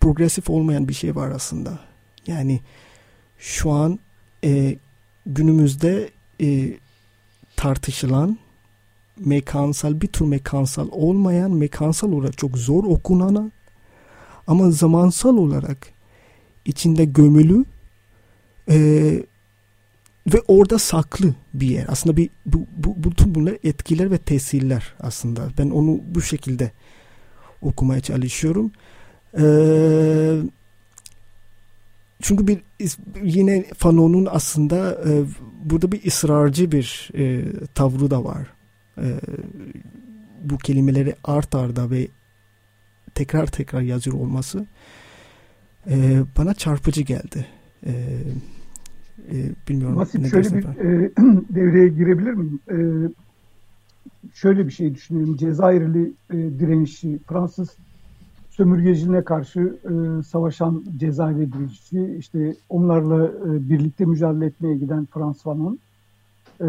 progresif 0.00 0.50
olmayan 0.50 0.88
bir 0.88 0.94
şey 0.94 1.16
var 1.16 1.30
aslında. 1.30 1.78
Yani 2.26 2.60
şu 3.38 3.70
an 3.70 3.98
e, 4.44 4.76
günümüzde 5.26 6.10
e, 6.40 6.78
tartışılan 7.56 8.38
mekansal 9.18 10.00
bir 10.00 10.06
tür 10.06 10.24
mekansal 10.24 10.88
olmayan 10.90 11.50
mekansal 11.50 12.12
olarak 12.12 12.38
çok 12.38 12.58
zor 12.58 12.84
okunana 12.84 13.50
ama 14.46 14.70
zamansal 14.70 15.36
olarak 15.36 15.92
içinde 16.64 17.04
gömülü 17.04 17.64
e, 18.70 18.76
ve 20.26 20.40
orada 20.48 20.78
saklı 20.78 21.34
bir 21.54 21.66
yer. 21.66 21.84
Aslında 21.88 22.16
bir 22.16 22.30
bu, 22.46 22.66
bu, 22.76 23.04
bütün 23.10 23.34
bunlar 23.34 23.56
etkiler 23.64 24.10
ve 24.10 24.18
tesirler 24.18 24.94
aslında. 25.00 25.48
Ben 25.58 25.70
onu 25.70 26.00
bu 26.08 26.22
şekilde 26.22 26.72
okumaya 27.62 28.00
çalışıyorum. 28.00 28.72
Ee, 29.38 30.36
çünkü 32.22 32.46
bir 32.46 32.60
yine 33.22 33.64
Fanon'un 33.76 34.28
aslında 34.30 35.02
e, 35.08 35.24
burada 35.64 35.92
bir 35.92 36.06
ısrarcı 36.06 36.72
bir 36.72 37.10
e, 37.14 37.44
tavrı 37.74 38.10
da 38.10 38.24
var. 38.24 38.46
E, 38.98 39.06
bu 40.44 40.58
kelimeleri 40.58 41.14
art 41.24 41.54
arda 41.54 41.90
ve 41.90 42.08
tekrar 43.14 43.46
tekrar 43.46 43.80
yazıyor 43.80 44.16
olması 44.16 44.66
e, 45.90 46.22
bana 46.38 46.54
çarpıcı 46.54 47.02
geldi. 47.02 47.46
E, 47.86 47.92
e, 49.32 49.68
bilmiyorum. 49.68 49.96
Basit 49.96 50.30
şöyle 50.30 50.56
bir 50.56 50.64
e, 50.64 51.12
devreye 51.54 51.88
girebilir 51.88 52.32
miyim? 52.32 52.60
E, 52.70 52.76
şöyle 54.34 54.66
bir 54.66 54.72
şey 54.72 54.94
düşünüyorum. 54.94 55.36
Cezayirli 55.36 56.12
e, 56.30 56.36
direnişi, 56.36 57.18
Fransız 57.28 57.76
sömürgeciliğine 58.50 59.24
karşı 59.24 59.76
e, 59.84 60.22
savaşan 60.22 60.84
Cezayir 60.96 61.52
direnişçi, 61.52 62.16
işte 62.18 62.54
onlarla 62.68 63.26
e, 63.26 63.68
birlikte 63.68 64.04
mücadele 64.04 64.46
etmeye 64.46 64.76
giden 64.76 65.06
Frans 65.06 65.42
Fanon 65.42 65.78
e, 66.60 66.68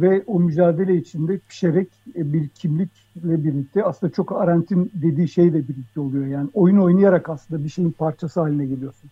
ve 0.00 0.22
o 0.26 0.40
mücadele 0.40 0.96
içinde 0.96 1.38
pişerek 1.38 1.88
e, 2.16 2.32
bir 2.32 2.48
kimlikle 2.48 3.44
birlikte 3.44 3.84
aslında 3.84 4.12
çok 4.12 4.32
Arendt'in 4.32 4.90
dediği 4.94 5.28
şey 5.28 5.52
de 5.52 5.68
birlikte 5.68 6.00
oluyor. 6.00 6.26
Yani 6.26 6.48
oyun 6.54 6.76
oynayarak 6.76 7.28
aslında 7.28 7.64
bir 7.64 7.68
şeyin 7.68 7.90
parçası 7.90 8.40
haline 8.40 8.66
geliyorsun. 8.66 9.10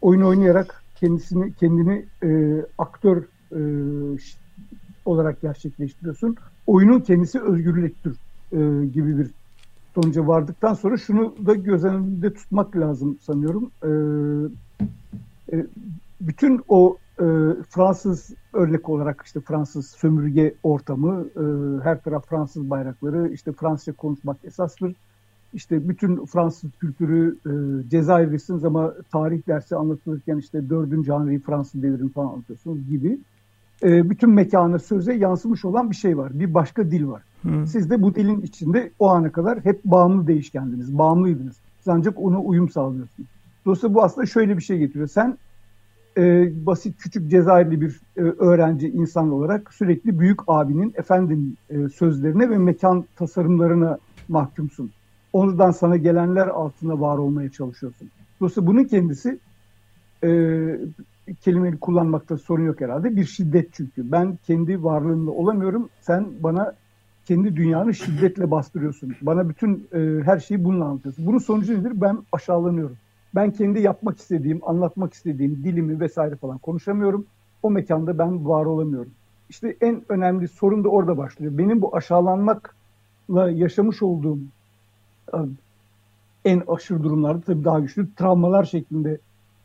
Oyun 0.00 0.22
oynayarak 0.22 0.81
kendisini 1.02 1.52
kendini 1.54 2.04
e, 2.22 2.60
aktör 2.78 3.22
e, 3.52 3.60
olarak 5.04 5.40
gerçekleştiriyorsun. 5.40 6.36
Oyunun 6.66 7.00
kendisi 7.00 7.40
özgürlüktür 7.40 8.16
e, 8.52 8.86
gibi 8.86 9.18
bir 9.18 9.30
sonuca 9.94 10.26
vardıktan 10.26 10.74
sonra 10.74 10.96
şunu 10.96 11.34
da 11.46 11.54
göz 11.54 11.84
önünde 11.84 12.34
tutmak 12.34 12.76
lazım 12.76 13.18
sanıyorum. 13.20 13.70
E, 13.82 13.90
e, 15.56 15.66
bütün 16.20 16.60
o 16.68 16.96
e, 17.18 17.26
Fransız 17.68 18.30
örnek 18.52 18.88
olarak 18.88 19.22
işte 19.26 19.40
Fransız 19.40 19.86
sömürge 19.90 20.54
ortamı, 20.62 21.24
e, 21.36 21.44
her 21.84 22.02
taraf 22.02 22.26
Fransız 22.28 22.70
bayrakları, 22.70 23.28
işte 23.32 23.52
Fransızca 23.52 23.92
konuşmak 23.92 24.36
esastır. 24.44 24.94
İşte 25.54 25.88
bütün 25.88 26.24
Fransız 26.26 26.70
kültürü 26.80 27.36
e, 27.46 27.52
Cezayirlisiniz 27.88 28.64
ama 28.64 28.94
tarih 29.12 29.46
dersi 29.46 29.76
anlatılırken 29.76 30.36
işte 30.36 30.70
4. 30.70 30.92
Henri 30.92 31.38
Fransız 31.38 31.82
devrimi 31.82 32.12
falan 32.12 32.28
anlatıyorsunuz 32.28 32.88
gibi. 32.88 33.18
E, 33.82 34.10
bütün 34.10 34.30
mekana, 34.30 34.78
söze 34.78 35.14
yansımış 35.14 35.64
olan 35.64 35.90
bir 35.90 35.96
şey 35.96 36.18
var. 36.18 36.38
Bir 36.38 36.54
başka 36.54 36.90
dil 36.90 37.06
var. 37.06 37.22
Hı. 37.42 37.66
Siz 37.66 37.90
de 37.90 38.02
bu 38.02 38.14
dilin 38.14 38.40
içinde 38.40 38.90
o 38.98 39.08
ana 39.08 39.32
kadar 39.32 39.64
hep 39.64 39.84
bağımlı 39.84 40.26
değişkendiniz, 40.26 40.98
bağımlıydınız. 40.98 41.56
Siz 41.78 41.88
ancak 41.88 42.18
ona 42.18 42.40
uyum 42.40 42.68
sağlıyorsunuz. 42.68 43.28
Dolayısıyla 43.64 43.94
bu 43.94 44.02
aslında 44.02 44.26
şöyle 44.26 44.56
bir 44.56 44.62
şey 44.62 44.78
getiriyor. 44.78 45.08
Sen 45.08 45.38
e, 46.16 46.52
basit 46.66 46.98
küçük 46.98 47.30
Cezayirli 47.30 47.80
bir 47.80 48.00
e, 48.16 48.20
öğrenci 48.20 48.88
insan 48.88 49.30
olarak 49.30 49.74
sürekli 49.74 50.18
büyük 50.18 50.40
abinin 50.46 50.94
efendim 50.96 51.56
e, 51.70 51.88
sözlerine 51.88 52.50
ve 52.50 52.58
mekan 52.58 53.04
tasarımlarına 53.16 53.98
mahkumsun. 54.28 54.90
Ondan 55.32 55.70
sana 55.70 55.96
gelenler 55.96 56.46
altında 56.46 57.00
var 57.00 57.18
olmaya 57.18 57.50
çalışıyorsun. 57.50 58.10
Dolayısıyla 58.40 58.66
bunun 58.66 58.84
kendisi 58.84 59.38
e, 60.24 60.30
kelimeyi 61.40 61.78
kullanmakta 61.78 62.38
sorun 62.38 62.64
yok 62.64 62.80
herhalde. 62.80 63.16
Bir 63.16 63.24
şiddet 63.24 63.72
çünkü. 63.72 64.12
Ben 64.12 64.38
kendi 64.46 64.84
varlığımda 64.84 65.30
olamıyorum. 65.30 65.88
Sen 66.00 66.26
bana 66.40 66.74
kendi 67.24 67.56
dünyanı 67.56 67.94
şiddetle 67.94 68.50
bastırıyorsun. 68.50 69.14
Bana 69.22 69.48
bütün 69.48 69.88
e, 69.94 70.22
her 70.24 70.38
şeyi 70.38 70.64
bununla 70.64 70.84
anlatıyorsun. 70.84 71.26
Bunun 71.26 71.38
sonucu 71.38 71.80
nedir? 71.80 71.92
Ben 71.94 72.18
aşağılanıyorum. 72.32 72.96
Ben 73.34 73.50
kendi 73.50 73.80
yapmak 73.80 74.18
istediğim, 74.18 74.60
anlatmak 74.62 75.14
istediğim 75.14 75.64
dilimi 75.64 76.00
vesaire 76.00 76.36
falan 76.36 76.58
konuşamıyorum. 76.58 77.26
O 77.62 77.70
mekanda 77.70 78.18
ben 78.18 78.48
var 78.48 78.64
olamıyorum. 78.64 79.12
İşte 79.48 79.76
en 79.80 80.02
önemli 80.08 80.48
sorun 80.48 80.84
da 80.84 80.88
orada 80.88 81.16
başlıyor. 81.16 81.58
Benim 81.58 81.82
bu 81.82 81.96
aşağılanmakla 81.96 83.50
yaşamış 83.50 84.02
olduğum 84.02 84.38
en 86.44 86.62
aşırı 86.68 87.02
durumlarda 87.02 87.40
tabii 87.40 87.64
daha 87.64 87.80
güçlü 87.80 88.14
travmalar 88.14 88.64
şeklinde 88.64 89.18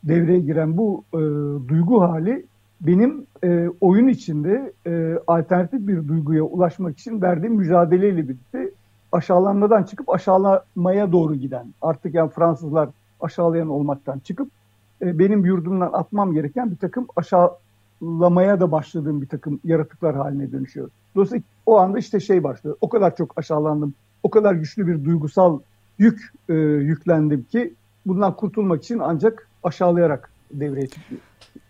devreye 0.04 0.40
giren 0.40 0.78
bu 0.78 1.04
e, 1.14 1.20
duygu 1.68 2.02
hali 2.02 2.46
benim 2.82 3.26
e, 3.44 3.70
oyun 3.82 4.08
içinde 4.08 4.74
e, 4.88 5.20
alternatif 5.28 5.88
bir 5.88 6.08
duyguya 6.08 6.44
ulaşmak 6.44 7.00
için 7.00 7.22
verdiğim 7.22 7.56
mücadeleyle 7.56 8.18
birlikte 8.18 8.72
aşağılanmadan 9.12 9.84
çıkıp 9.84 10.10
aşağılamaya 10.10 11.12
doğru 11.12 11.36
giden 11.36 11.74
artık 11.82 12.14
yani 12.14 12.30
Fransızlar 12.30 12.90
aşağılayan 13.22 13.70
olmaktan 13.70 14.20
çıkıp 14.20 14.50
e, 15.02 15.20
benim 15.20 15.46
yurdumdan 15.46 15.90
atmam 15.94 16.34
gereken 16.34 16.72
bir 16.72 16.78
takım 16.78 17.08
aşağılamaya 17.16 18.60
da 18.60 18.72
başladığım 18.72 19.22
bir 19.22 19.28
takım 19.28 19.60
yaratıklar 19.64 20.16
haline 20.16 20.52
dönüşüyor. 20.52 20.90
Dolayısıyla 21.16 21.44
o 21.66 21.78
anda 21.78 22.00
işte 22.00 22.20
şey 22.20 22.44
başlıyor. 22.44 22.78
O 22.82 22.90
kadar 22.90 23.16
çok 23.16 23.34
aşağılandım 23.38 23.94
o 24.24 24.30
kadar 24.30 24.54
güçlü 24.54 24.88
bir 24.88 25.06
duygusal 25.06 25.60
yük 25.98 26.34
e, 26.50 26.54
yüklendim 26.54 27.44
ki 27.44 27.74
bundan 28.06 28.36
kurtulmak 28.36 28.84
için 28.84 29.00
ancak 29.00 29.48
aşağılayarak 29.64 30.32
devreye 30.52 30.88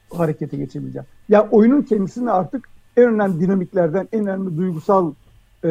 harekete 0.09 0.57
geçebileceğim. 0.57 1.05
Ya 1.29 1.39
yani 1.39 1.49
oyunun 1.51 1.81
kendisini 1.81 2.31
artık 2.31 2.69
en 2.97 3.13
önemli 3.13 3.39
dinamiklerden, 3.39 4.07
en 4.11 4.21
önemli 4.21 4.57
duygusal 4.57 5.13
e, 5.63 5.69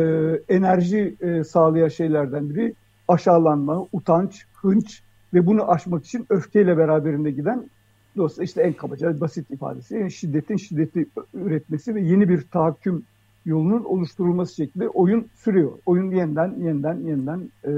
enerji 0.49 1.17
e, 1.21 1.45
sağlayan 1.45 1.89
şeylerden 1.89 2.51
biri 2.51 2.75
aşağılanma, 3.09 3.87
utanç, 3.93 4.45
hınç 4.63 5.03
ve 5.35 5.47
bunu 5.47 5.71
aşmak 5.71 6.05
için 6.05 6.27
öfkeyle 6.31 6.77
beraberinde 6.77 7.31
giden 7.31 7.71
dolayısıyla 8.17 8.45
işte 8.45 8.63
en 8.63 8.73
kabaca 8.73 9.21
basit 9.21 9.51
ifadesi 9.51 9.95
yani 9.95 10.13
şiddetin 10.13 10.57
şiddeti 10.57 11.07
üretmesi 11.35 11.95
ve 11.95 12.01
yeni 12.01 12.29
bir 12.29 12.43
tahakküm 12.43 13.03
yolunun 13.47 13.85
oluşturulması 13.85 14.55
şeklinde 14.55 14.89
oyun 14.89 15.29
sürüyor. 15.35 15.73
Oyun 15.87 16.11
yeniden 16.11 16.55
yeniden 16.65 16.99
yeniden 17.09 17.51
e, 17.65 17.73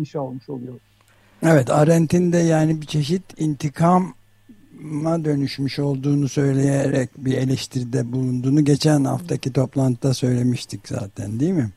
inşa 0.00 0.20
olmuş 0.20 0.48
oluyor. 0.48 0.74
Evet 1.42 1.70
Arendt'in 1.70 2.32
de 2.32 2.38
yani 2.38 2.80
bir 2.80 2.86
çeşit 2.86 3.22
intikama 3.40 5.24
dönüşmüş 5.24 5.78
olduğunu 5.78 6.28
söyleyerek 6.28 7.10
bir 7.16 7.32
eleştiride 7.36 8.12
bulunduğunu 8.12 8.64
geçen 8.64 9.04
haftaki 9.04 9.52
toplantıda 9.52 10.14
söylemiştik 10.14 10.88
zaten 10.88 11.40
değil 11.40 11.52
mi? 11.52 11.70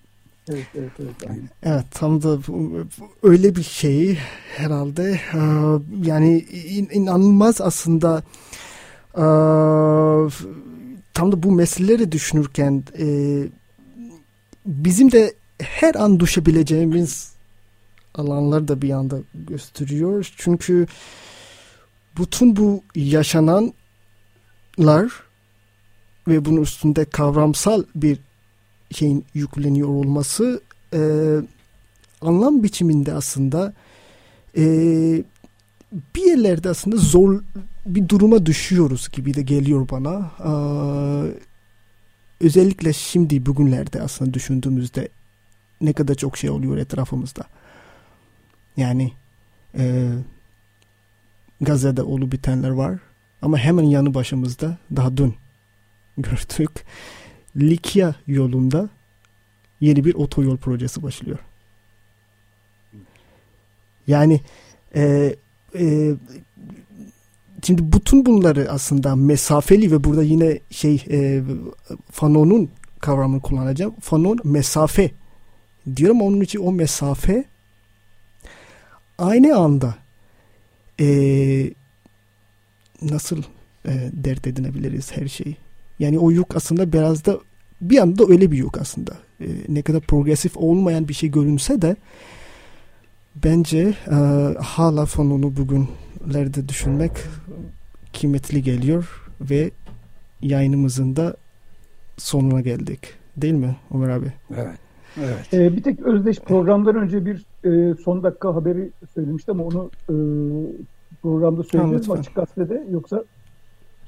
Evet, 0.49 0.67
evet, 0.75 0.91
evet. 0.99 1.39
Evet, 1.63 1.85
tam 1.91 2.23
da 2.23 2.37
öyle 3.23 3.55
bir 3.55 3.63
şey 3.63 4.17
herhalde. 4.57 5.19
Yani 6.03 6.45
inanılmaz 6.91 7.61
aslında 7.61 8.23
tam 11.15 11.31
da 11.31 11.43
bu 11.43 11.51
meseleleri 11.51 12.11
düşünürken 12.11 12.83
bizim 14.65 15.11
de 15.11 15.33
her 15.59 15.95
an 15.95 16.19
düşebileceğimiz 16.19 17.33
alanlar 18.15 18.67
da 18.67 18.81
bir 18.81 18.89
anda 18.89 19.17
gösteriyor. 19.33 20.33
Çünkü 20.37 20.87
bütün 22.17 22.55
bu 22.55 22.83
yaşananlar 22.95 23.73
ve 26.27 26.45
bunun 26.45 26.61
üstünde 26.61 27.05
kavramsal 27.05 27.83
bir 27.95 28.19
şeyin 28.91 29.25
yükleniyor 29.33 29.89
olması 29.89 30.61
e, 30.93 30.99
anlam 32.21 32.63
biçiminde 32.63 33.13
aslında 33.13 33.73
e, 34.57 34.63
bir 36.15 36.23
yerlerde 36.25 36.69
aslında 36.69 36.97
zor 36.97 37.41
bir 37.85 38.09
duruma 38.09 38.45
düşüyoruz 38.45 39.09
gibi 39.11 39.33
de 39.33 39.41
geliyor 39.41 39.89
bana. 39.89 40.31
Ee, 40.39 40.51
özellikle 42.41 42.93
şimdi 42.93 43.45
bugünlerde 43.45 44.01
aslında 44.01 44.33
düşündüğümüzde 44.33 45.09
ne 45.81 45.93
kadar 45.93 46.15
çok 46.15 46.37
şey 46.37 46.49
oluyor 46.49 46.77
etrafımızda. 46.77 47.43
Yani 48.77 49.11
e, 49.77 50.09
Gazze'de 51.61 52.01
olup 52.01 52.31
bitenler 52.31 52.69
var 52.69 52.99
ama 53.41 53.57
hemen 53.57 53.83
yanı 53.83 54.13
başımızda 54.13 54.77
daha 54.95 55.17
dün 55.17 55.35
gördük. 56.17 56.71
Likya 57.57 58.15
yolunda 58.27 58.89
yeni 59.79 60.05
bir 60.05 60.15
otoyol 60.15 60.57
projesi 60.57 61.03
başlıyor. 61.03 61.39
Yani 64.07 64.41
e, 64.95 65.35
e, 65.79 66.15
şimdi 67.65 67.93
bütün 67.93 68.25
bunları 68.25 68.67
aslında 68.71 69.15
mesafeli 69.15 69.91
ve 69.91 70.03
burada 70.03 70.23
yine 70.23 70.59
şey 70.69 71.05
e, 71.09 71.41
Fanon'un 72.11 72.69
kavramını 72.99 73.41
kullanacağım. 73.41 73.95
Fanon 74.01 74.39
mesafe 74.43 75.11
diyorum 75.95 76.21
onun 76.21 76.41
için 76.41 76.59
o 76.59 76.71
mesafe 76.71 77.45
aynı 79.17 79.57
anda 79.57 79.95
e, 80.99 81.07
nasıl 83.01 83.43
e, 83.85 83.91
dert 84.13 84.47
edinebiliriz 84.47 85.11
her 85.11 85.27
şeyi. 85.27 85.57
Yani 85.99 86.19
o 86.19 86.31
yük 86.31 86.55
aslında 86.55 86.93
biraz 86.93 87.25
da 87.25 87.39
bir 87.81 87.97
anda 87.97 88.25
öyle 88.27 88.51
bir 88.51 88.57
yük 88.57 88.77
aslında. 88.77 89.11
E, 89.41 89.47
ne 89.67 89.81
kadar 89.81 90.01
progresif 90.01 90.57
olmayan 90.57 91.07
bir 91.07 91.13
şey 91.13 91.31
görünse 91.31 91.81
de 91.81 91.95
bence 93.35 93.93
e, 94.07 94.15
hala 94.59 95.05
fonunu 95.05 95.55
bugünlerde 96.25 96.69
düşünmek 96.69 97.11
kıymetli 98.19 98.63
geliyor 98.63 99.29
ve 99.41 99.71
yayınımızın 100.41 101.15
da 101.15 101.35
sonuna 102.17 102.61
geldik. 102.61 102.99
Değil 103.37 103.53
mi 103.53 103.75
Ömer 103.93 104.09
abi? 104.09 104.33
Evet. 104.55 104.79
Evet. 105.23 105.53
Ee, 105.53 105.77
bir 105.77 105.83
tek 105.83 105.99
Özdeş 105.99 106.39
programdan 106.39 106.95
önce 106.95 107.25
bir 107.25 107.45
e, 107.65 107.95
son 108.03 108.23
dakika 108.23 108.55
haberi 108.55 108.89
söylemişti 109.13 109.51
ama 109.51 109.63
onu 109.63 109.91
e, 110.09 110.15
programda 111.21 111.63
söylediniz 111.63 112.07
mi 112.07 112.13
açık 112.13 112.35
gazetede 112.35 112.83
yoksa 112.91 113.23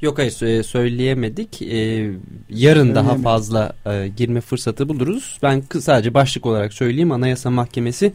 Yok 0.01 0.17
hayır 0.17 0.63
söyleyemedik. 0.63 1.61
Ee, 1.61 2.11
yarın 2.49 2.95
daha 2.95 3.15
fazla 3.15 3.73
e, 3.85 4.07
girme 4.07 4.41
fırsatı 4.41 4.89
buluruz. 4.89 5.39
Ben 5.43 5.63
sadece 5.79 6.13
başlık 6.13 6.45
olarak 6.45 6.73
söyleyeyim. 6.73 7.11
Anayasa 7.11 7.49
Mahkemesi 7.49 8.13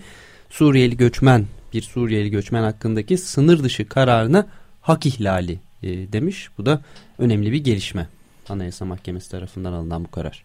Suriyeli 0.51 0.97
göçmen 0.97 1.45
bir 1.73 1.83
Suriyeli 1.83 2.31
göçmen 2.31 2.63
hakkındaki 2.63 3.19
sınır 3.19 3.63
dışı 3.65 3.89
kararına 3.89 4.47
hak 4.81 5.07
ihlali 5.07 5.61
e, 5.83 6.13
demiş. 6.13 6.49
Bu 6.59 6.67
da 6.67 6.83
önemli 7.19 7.53
bir 7.53 7.65
gelişme. 7.65 8.09
Anayasa 8.49 8.85
Mahkemesi 8.85 9.31
tarafından 9.31 9.73
alınan 9.73 10.05
bu 10.05 10.11
karar. 10.11 10.45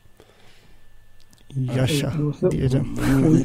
Yaşa 1.76 2.14
evet, 2.44 2.52
diyeceğim. 2.52 2.88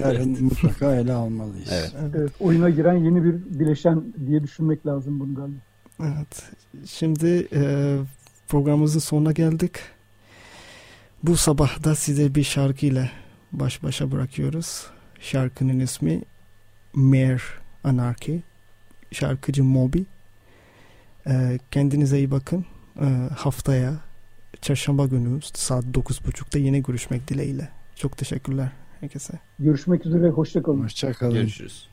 Yarın 0.01 0.45
mutlaka 0.45 0.97
ele 0.97 1.13
almalıyız. 1.13 1.69
Evet. 1.73 1.93
evet. 2.17 2.31
Oyuna 2.41 2.71
giren 2.71 2.95
yeni 2.95 3.25
bir 3.25 3.35
bileşen 3.59 4.05
diye 4.27 4.43
düşünmek 4.43 4.87
lazım 4.87 5.21
bunu 5.21 5.35
galiba. 5.35 5.59
Evet. 6.01 6.43
Şimdi 6.87 7.49
e, 7.53 7.97
programımızın 8.49 9.01
sonuna 9.01 9.33
geldik. 9.33 9.73
Bu 11.23 11.37
sabah 11.37 11.85
da 11.85 11.95
size 11.95 12.35
bir 12.35 12.45
şarkıyla 12.45 13.11
baş 13.53 13.83
başa 13.83 14.11
bırakıyoruz. 14.11 14.87
Şarkının 15.21 15.81
ismi 15.81 16.23
Mare 16.95 17.62
Anarchy. 17.85 18.39
Şarkıcı 19.13 19.65
Moby. 19.65 20.01
E, 21.27 21.59
kendinize 21.71 22.19
iyi 22.19 22.31
bakın. 22.31 22.65
E, 23.01 23.07
haftaya 23.37 23.95
çarşamba 24.61 25.07
günü 25.07 25.41
saat 25.43 25.85
9.30'da 25.85 26.59
yine 26.59 26.79
görüşmek 26.81 27.29
dileğiyle. 27.29 27.69
Çok 27.97 28.17
teşekkürler 28.17 28.73
herkese. 29.01 29.33
Görüşmek 29.59 30.07
üzere. 30.07 30.29
Hoşçakalın. 30.29 30.83
Hoşçakalın. 30.85 31.35
Görüşürüz. 31.35 31.89